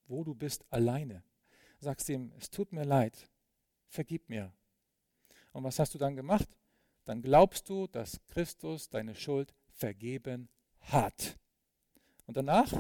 wo 0.06 0.24
du 0.24 0.34
bist 0.34 0.64
alleine. 0.70 1.22
Sagst 1.78 2.08
ihm, 2.08 2.32
es 2.38 2.50
tut 2.50 2.72
mir 2.72 2.84
leid, 2.84 3.28
vergib 3.88 4.28
mir. 4.28 4.52
Und 5.52 5.64
was 5.64 5.78
hast 5.78 5.94
du 5.94 5.98
dann 5.98 6.16
gemacht? 6.16 6.48
Dann 7.04 7.22
glaubst 7.22 7.68
du, 7.68 7.88
dass 7.88 8.20
Christus 8.28 8.88
deine 8.88 9.14
Schuld 9.14 9.52
vergeben 9.72 10.48
hat. 10.80 11.38
Und 12.26 12.36
danach 12.36 12.72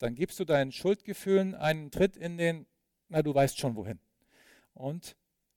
dann 0.00 0.14
gibst 0.14 0.40
du 0.40 0.46
deinen 0.46 0.72
Schuldgefühlen 0.72 1.54
einen 1.54 1.90
Tritt 1.90 2.16
in 2.16 2.38
den, 2.38 2.66
na 3.08 3.22
du 3.22 3.34
weißt 3.34 3.58
schon 3.58 3.76
wohin. 3.76 4.00
Und 4.72 5.14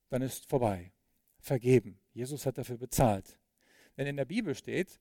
dann 0.10 0.22
ist 0.22 0.50
vorbei. 0.50 0.92
Vergeben. 1.40 1.98
Jesus 2.12 2.46
hat 2.46 2.58
dafür 2.58 2.78
bezahlt. 2.78 3.40
Denn 3.96 4.06
in 4.06 4.18
der 4.18 4.26
Bibel 4.26 4.54
steht, 4.54 5.00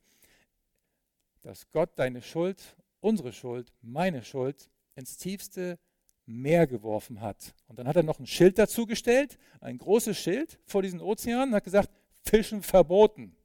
dass 1.43 1.69
Gott 1.73 1.99
deine 1.99 2.23
Schuld, 2.23 2.77
unsere 3.03 3.33
Schuld, 3.33 3.73
meine 3.83 4.23
Schuld 4.25 4.71
ins 4.95 5.19
tiefste 5.19 5.79
Meer 6.25 6.67
geworfen 6.67 7.21
hat. 7.21 7.55
Und 7.67 7.79
dann 7.79 7.89
hat 7.89 7.97
er 7.97 8.05
noch 8.05 8.21
ein 8.21 8.27
Schild 8.27 8.57
dazu 8.59 8.87
gestellt, 8.87 9.39
ein 9.61 9.77
großes 9.77 10.17
Schild 10.17 10.59
vor 10.65 10.81
diesen 10.81 11.01
Ozeanen, 11.01 11.51
und 11.51 11.55
hat 11.57 11.65
gesagt, 11.65 11.91
Fischen 12.25 12.63
verboten. 12.63 13.37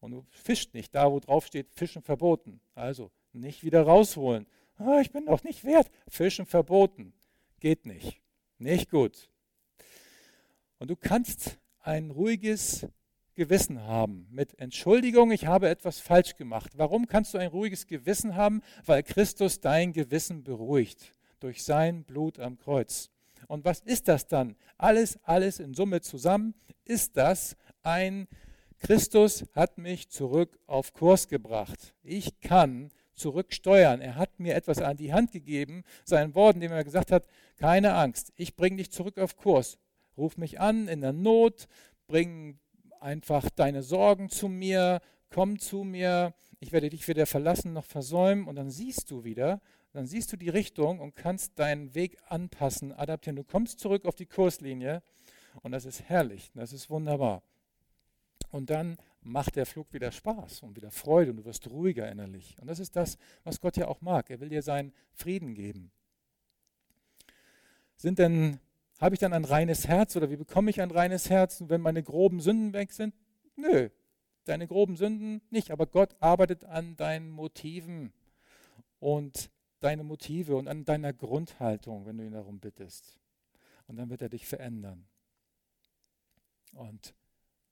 Und 0.00 0.12
du 0.12 0.24
fischst 0.30 0.72
nicht 0.72 0.94
da, 0.94 1.10
wo 1.10 1.18
drauf 1.18 1.46
steht, 1.46 1.68
Fischen 1.74 2.02
verboten. 2.02 2.60
Also 2.74 3.10
nicht 3.32 3.64
wieder 3.64 3.82
rausholen, 3.82 4.46
oh, 4.78 4.98
ich 5.00 5.10
bin 5.10 5.26
doch 5.26 5.42
nicht 5.42 5.64
wert. 5.64 5.90
Fischen 6.08 6.46
verboten. 6.46 7.12
Geht 7.60 7.86
nicht. 7.86 8.20
Nicht 8.58 8.90
gut. 8.90 9.28
Und 10.78 10.90
du 10.90 10.96
kannst 10.96 11.58
ein 11.80 12.10
ruhiges 12.10 12.86
Gewissen 13.36 13.82
haben 13.82 14.26
mit 14.30 14.58
Entschuldigung, 14.58 15.30
ich 15.30 15.46
habe 15.46 15.68
etwas 15.68 16.00
falsch 16.00 16.36
gemacht. 16.36 16.72
Warum 16.76 17.06
kannst 17.06 17.34
du 17.34 17.38
ein 17.38 17.48
ruhiges 17.48 17.86
Gewissen 17.86 18.34
haben? 18.34 18.62
Weil 18.84 19.02
Christus 19.02 19.60
dein 19.60 19.92
Gewissen 19.92 20.42
beruhigt 20.42 21.12
durch 21.38 21.62
sein 21.62 22.02
Blut 22.02 22.40
am 22.40 22.58
Kreuz. 22.58 23.10
Und 23.46 23.64
was 23.64 23.80
ist 23.80 24.08
das 24.08 24.26
dann? 24.26 24.56
Alles, 24.78 25.18
alles 25.22 25.60
in 25.60 25.74
Summe 25.74 26.00
zusammen 26.00 26.54
ist 26.84 27.16
das 27.16 27.56
ein 27.82 28.26
Christus 28.78 29.44
hat 29.54 29.78
mich 29.78 30.10
zurück 30.10 30.58
auf 30.66 30.92
Kurs 30.92 31.28
gebracht. 31.28 31.94
Ich 32.02 32.40
kann 32.40 32.90
zurücksteuern. 33.14 34.00
Er 34.00 34.16
hat 34.16 34.38
mir 34.38 34.54
etwas 34.54 34.80
an 34.80 34.96
die 34.96 35.12
Hand 35.12 35.32
gegeben, 35.32 35.82
seinen 36.04 36.34
Worten, 36.34 36.60
indem 36.60 36.72
er 36.76 36.84
gesagt 36.84 37.10
hat, 37.10 37.26
keine 37.56 37.94
Angst, 37.94 38.32
ich 38.36 38.54
bringe 38.54 38.76
dich 38.76 38.90
zurück 38.90 39.18
auf 39.18 39.36
Kurs. 39.36 39.78
Ruf 40.16 40.36
mich 40.36 40.60
an 40.60 40.88
in 40.88 41.00
der 41.00 41.12
Not, 41.12 41.68
bring 42.06 42.58
einfach 43.02 43.50
deine 43.50 43.82
Sorgen 43.82 44.28
zu 44.28 44.48
mir, 44.48 45.00
komm 45.30 45.58
zu 45.58 45.84
mir, 45.84 46.34
ich 46.60 46.72
werde 46.72 46.90
dich 46.90 47.06
weder 47.08 47.26
verlassen 47.26 47.72
noch 47.72 47.84
versäumen 47.84 48.46
und 48.46 48.56
dann 48.56 48.70
siehst 48.70 49.10
du 49.10 49.24
wieder, 49.24 49.60
dann 49.92 50.06
siehst 50.06 50.32
du 50.32 50.36
die 50.36 50.48
Richtung 50.48 51.00
und 51.00 51.16
kannst 51.16 51.58
deinen 51.58 51.94
Weg 51.94 52.18
anpassen, 52.28 52.92
adaptieren. 52.92 53.36
Du 53.36 53.44
kommst 53.44 53.80
zurück 53.80 54.04
auf 54.04 54.14
die 54.14 54.26
Kurslinie 54.26 55.02
und 55.62 55.72
das 55.72 55.84
ist 55.84 56.02
herrlich, 56.08 56.50
das 56.54 56.72
ist 56.72 56.90
wunderbar. 56.90 57.42
Und 58.50 58.70
dann 58.70 58.96
macht 59.22 59.56
der 59.56 59.66
Flug 59.66 59.92
wieder 59.92 60.12
Spaß 60.12 60.62
und 60.62 60.76
wieder 60.76 60.90
Freude 60.90 61.32
und 61.32 61.38
du 61.38 61.44
wirst 61.44 61.68
ruhiger 61.68 62.10
innerlich. 62.10 62.56
Und 62.60 62.68
das 62.68 62.78
ist 62.78 62.94
das, 62.96 63.18
was 63.44 63.60
Gott 63.60 63.76
ja 63.76 63.88
auch 63.88 64.00
mag. 64.00 64.30
Er 64.30 64.40
will 64.40 64.48
dir 64.48 64.62
seinen 64.62 64.92
Frieden 65.12 65.54
geben. 65.54 65.90
Sind 67.96 68.18
denn, 68.18 68.60
habe 68.98 69.14
ich 69.14 69.18
dann 69.18 69.32
ein 69.32 69.44
reines 69.44 69.86
Herz 69.86 70.16
oder 70.16 70.30
wie 70.30 70.36
bekomme 70.36 70.70
ich 70.70 70.80
ein 70.80 70.90
reines 70.90 71.28
Herz, 71.30 71.62
wenn 71.66 71.80
meine 71.80 72.02
groben 72.02 72.40
Sünden 72.40 72.72
weg 72.72 72.92
sind? 72.92 73.14
Nö, 73.56 73.90
deine 74.44 74.66
groben 74.66 74.96
Sünden 74.96 75.42
nicht, 75.50 75.70
aber 75.70 75.86
Gott 75.86 76.16
arbeitet 76.20 76.64
an 76.64 76.96
deinen 76.96 77.30
Motiven 77.30 78.12
und 78.98 79.50
deine 79.80 80.04
Motive 80.04 80.56
und 80.56 80.68
an 80.68 80.84
deiner 80.84 81.12
Grundhaltung, 81.12 82.06
wenn 82.06 82.18
du 82.18 82.24
ihn 82.24 82.32
darum 82.32 82.60
bittest. 82.60 83.18
Und 83.86 83.96
dann 83.96 84.10
wird 84.10 84.22
er 84.22 84.28
dich 84.28 84.46
verändern. 84.46 85.06
Und 86.72 87.14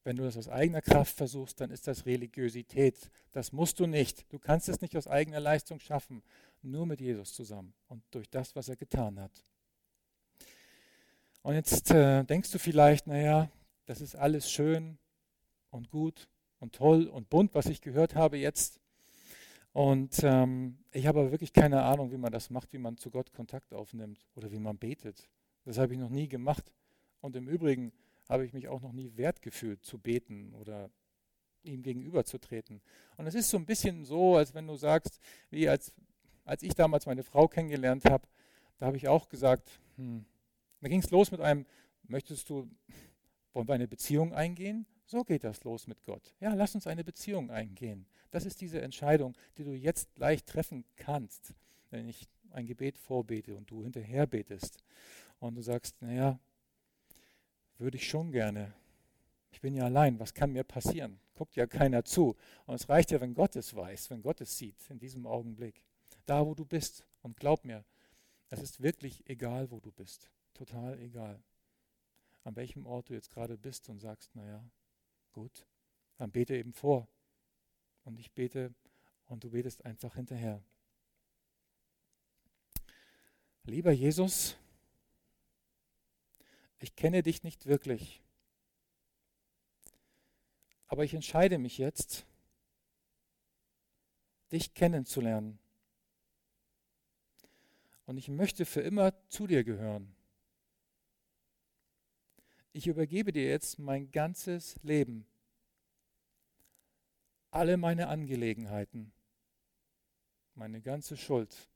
wenn 0.05 0.17
du 0.17 0.23
das 0.23 0.37
aus 0.37 0.49
eigener 0.49 0.83
Kraft 0.83 1.17
versuchst, 1.17 1.61
dann 1.61 1.71
ist 1.71 1.87
das 1.87 2.05
Religiosität. 2.05 3.11
Das 3.33 3.53
musst 3.53 3.81
du 3.81 3.87
nicht. 3.87 4.31
Du 4.33 4.39
kannst 4.39 4.69
es 4.69 4.81
nicht 4.81 4.97
aus 4.97 5.07
eigener 5.07 5.41
Leistung 5.41 5.81
schaffen. 5.81 6.23
Nur 6.63 6.87
mit 6.87 7.01
Jesus 7.01 7.33
zusammen 7.33 7.75
und 7.89 8.03
durch 8.11 8.29
das, 8.31 8.55
was 8.55 8.69
er 8.69 8.77
getan 8.77 9.19
hat. 9.19 9.33
Und 11.45 11.53
jetzt 11.53 11.91
äh, 11.91 12.25
denkst 12.25 12.51
du 12.53 12.59
vielleicht, 12.59 13.07
naja, 13.07 13.51
das 13.85 14.01
ist 14.01 14.17
alles 14.17 14.51
schön 14.51 14.97
und 15.69 15.91
gut 15.91 16.27
und 16.59 16.75
toll 16.75 17.07
und 17.07 17.29
bunt, 17.29 17.55
was 17.55 17.67
ich 17.67 17.83
gehört 17.83 18.15
habe 18.15 18.39
jetzt. 18.39 18.81
Und 19.75 20.23
ähm, 20.23 20.79
ich 20.91 21.07
habe 21.07 21.21
aber 21.21 21.33
wirklich 21.33 21.53
keine 21.53 21.83
Ahnung, 21.83 22.11
wie 22.11 22.17
man 22.17 22.33
das 22.33 22.49
macht, 22.49 22.73
wie 22.73 22.79
man 22.79 22.97
zu 22.97 23.11
Gott 23.11 23.31
Kontakt 23.35 23.75
aufnimmt 23.75 24.25
oder 24.35 24.51
wie 24.53 24.59
man 24.59 24.79
betet. 24.79 25.29
Das 25.67 25.77
habe 25.77 25.93
ich 25.93 25.99
noch 25.99 26.09
nie 26.09 26.29
gemacht. 26.29 26.73
Und 27.21 27.37
im 27.37 27.47
Übrigen, 27.47 27.93
habe 28.27 28.47
ich 28.47 28.55
mich 28.55 28.69
auch 28.69 28.81
noch 28.81 28.93
nie 28.93 29.15
wert 29.17 29.43
gefühlt 29.43 29.85
zu 29.85 29.99
beten 29.99 30.55
oder 30.55 30.89
ihm 31.63 31.83
gegenüberzutreten. 31.83 32.81
Und 33.19 33.27
es 33.27 33.35
ist 33.35 33.51
so 33.51 33.59
ein 33.59 33.67
bisschen 33.67 34.07
so, 34.07 34.37
als 34.37 34.55
wenn 34.55 34.67
du 34.67 34.77
sagst, 34.77 35.21
wie 35.51 35.69
als, 35.69 35.93
als 36.47 36.63
ich 36.63 36.75
damals 36.75 37.05
meine 37.05 37.23
Frau 37.23 37.49
kennengelernt 37.49 38.07
habe, 38.07 38.27
da 38.79 38.87
habe 38.87 38.97
ich 38.97 39.09
auch 39.09 39.29
gesagt, 39.29 39.79
hm, 39.97 40.25
da 40.85 40.91
ging 40.91 41.01
es 41.01 41.11
los 41.11 41.31
mit 41.31 41.41
einem, 41.41 41.65
möchtest 42.03 42.51
du, 42.51 42.69
wollen 43.55 43.67
wir 43.67 43.75
eine 43.75 43.89
Beziehung 43.89 44.35
eingehen? 44.35 44.85
So 45.07 45.25
geht 45.25 45.43
das 45.43 45.65
los 45.65 45.87
mit 45.87 46.05
Gott. 46.05 46.35
Ja, 46.41 46.53
lass 46.53 46.75
uns 46.75 46.87
eine 46.87 47.03
Beziehung 47.03 47.51
eingehen. 47.51 48.05
Das 48.31 48.45
ist 48.45 48.61
diese 48.61 48.83
Entscheidung, 48.83 49.35
die 49.57 49.65
du 49.65 49.73
jetzt 49.73 50.19
leicht 50.19 50.47
treffen 50.47 50.85
kannst, 50.97 51.55
wenn 51.89 52.07
ich 52.07 52.29
ein 52.51 52.67
Gebet 52.67 52.99
vorbete 52.99 53.57
und 53.57 53.71
du 53.71 53.83
hinterher 53.83 54.27
betest 54.27 54.77
und 55.39 55.55
du 55.55 55.63
sagst, 55.63 56.03
naja, 56.03 56.39
würde 57.79 57.97
ich 57.97 58.07
schon 58.07 58.31
gerne. 58.31 58.75
Ich 59.53 59.63
bin 59.63 59.75
ja 59.75 59.85
allein, 59.85 60.21
was 60.21 60.35
kann 60.35 60.53
mir 60.53 60.65
passieren? 60.65 61.19
Guckt 61.35 61.57
ja 61.57 61.67
keiner 61.67 62.05
zu. 62.05 62.37
Und 62.67 62.75
es 62.75 62.91
reicht 62.91 63.11
ja, 63.11 63.23
wenn 63.23 63.33
Gott 63.33 63.57
es 63.57 63.75
weiß, 63.75 64.11
wenn 64.11 64.21
Gott 64.21 64.43
es 64.43 64.59
sieht, 64.59 64.91
in 64.91 64.99
diesem 64.99 65.27
Augenblick. 65.27 65.83
Da, 66.27 66.45
wo 66.45 66.55
du 66.55 66.67
bist. 66.67 67.07
Und 67.23 67.39
glaub 67.39 67.65
mir, 67.65 67.87
es 68.51 68.61
ist 68.61 68.83
wirklich 68.83 69.27
egal, 69.31 69.71
wo 69.71 69.81
du 69.81 69.91
bist. 69.91 70.29
Total 70.55 70.99
egal. 71.01 71.43
An 72.45 72.57
welchem 72.57 72.87
Ort 72.87 73.09
du 73.11 73.15
jetzt 73.15 73.31
gerade 73.31 73.59
bist 73.59 73.89
und 73.89 73.99
sagst, 73.99 74.35
naja, 74.35 74.65
gut, 75.33 75.67
dann 76.17 76.31
bete 76.31 76.57
eben 76.57 76.73
vor. 76.73 77.09
Und 78.05 78.19
ich 78.19 78.33
bete 78.33 78.75
und 79.27 79.45
du 79.45 79.51
betest 79.51 79.85
einfach 79.85 80.15
hinterher. 80.15 80.63
Lieber 83.65 83.93
Jesus, 83.93 84.57
ich 86.79 86.95
kenne 86.97 87.23
dich 87.23 87.43
nicht 87.43 87.65
wirklich, 87.65 88.23
aber 90.87 91.03
ich 91.05 91.15
entscheide 91.15 91.57
mich 91.57 91.79
jetzt, 91.79 92.27
dich 94.53 94.75
kennenzulernen. 94.75 95.59
Und 98.07 98.19
ich 98.19 98.29
möchte 98.29 98.67
für 98.67 98.83
immer 98.83 99.15
zu 99.31 99.47
dir 99.47 99.65
gehören. 99.65 100.15
Ich 102.77 102.89
übergebe 102.89 103.33
dir 103.33 103.49
jetzt 103.49 103.79
mein 103.79 104.11
ganzes 104.11 104.75
Leben, 104.83 105.29
alle 107.53 107.77
meine 107.77 108.09
Angelegenheiten, 108.09 109.13
meine 110.57 110.81
ganze 110.81 111.17
Schuld, 111.17 111.69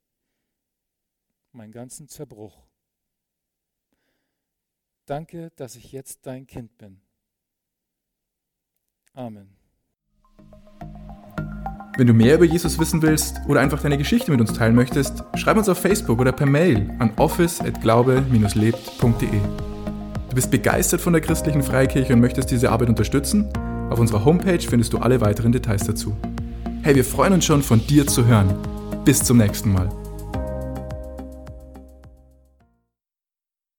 meinen 1.53 1.71
ganzen 1.71 2.09
Zerbruch. 2.09 2.67
Danke, 5.05 5.51
dass 5.55 5.77
ich 5.77 5.93
jetzt 5.93 6.27
dein 6.27 6.45
Kind 6.45 6.77
bin. 6.77 6.99
Amen. 9.13 9.55
Wenn 11.95 12.07
du 12.07 12.13
mehr 12.13 12.35
über 12.35 12.43
Jesus 12.43 12.77
wissen 12.77 13.01
willst 13.01 13.37
oder 13.47 13.61
einfach 13.61 13.81
deine 13.81 13.97
Geschichte 13.97 14.31
mit 14.31 14.41
uns 14.41 14.51
teilen 14.51 14.75
möchtest, 14.75 15.23
schreib 15.35 15.55
uns 15.55 15.69
auf 15.69 15.79
Facebook 15.79 16.19
oder 16.19 16.33
per 16.33 16.45
Mail 16.45 16.93
an 16.99 17.17
office@glaube-lebt.de. 17.17 19.78
Du 20.29 20.35
bist 20.35 20.51
begeistert 20.51 21.01
von 21.01 21.13
der 21.13 21.21
christlichen 21.21 21.63
Freikirche 21.63 22.13
und 22.13 22.19
möchtest 22.19 22.51
diese 22.51 22.71
Arbeit 22.71 22.89
unterstützen? 22.89 23.47
Auf 23.89 23.99
unserer 23.99 24.23
Homepage 24.23 24.59
findest 24.59 24.93
du 24.93 24.99
alle 24.99 25.21
weiteren 25.21 25.51
Details 25.51 25.85
dazu. 25.85 26.15
Hey, 26.83 26.95
wir 26.95 27.03
freuen 27.03 27.33
uns 27.33 27.45
schon 27.45 27.63
von 27.63 27.85
dir 27.87 28.05
zu 28.05 28.25
hören. 28.25 28.53
Bis 29.05 29.23
zum 29.23 29.37
nächsten 29.37 29.73
Mal. 29.73 29.89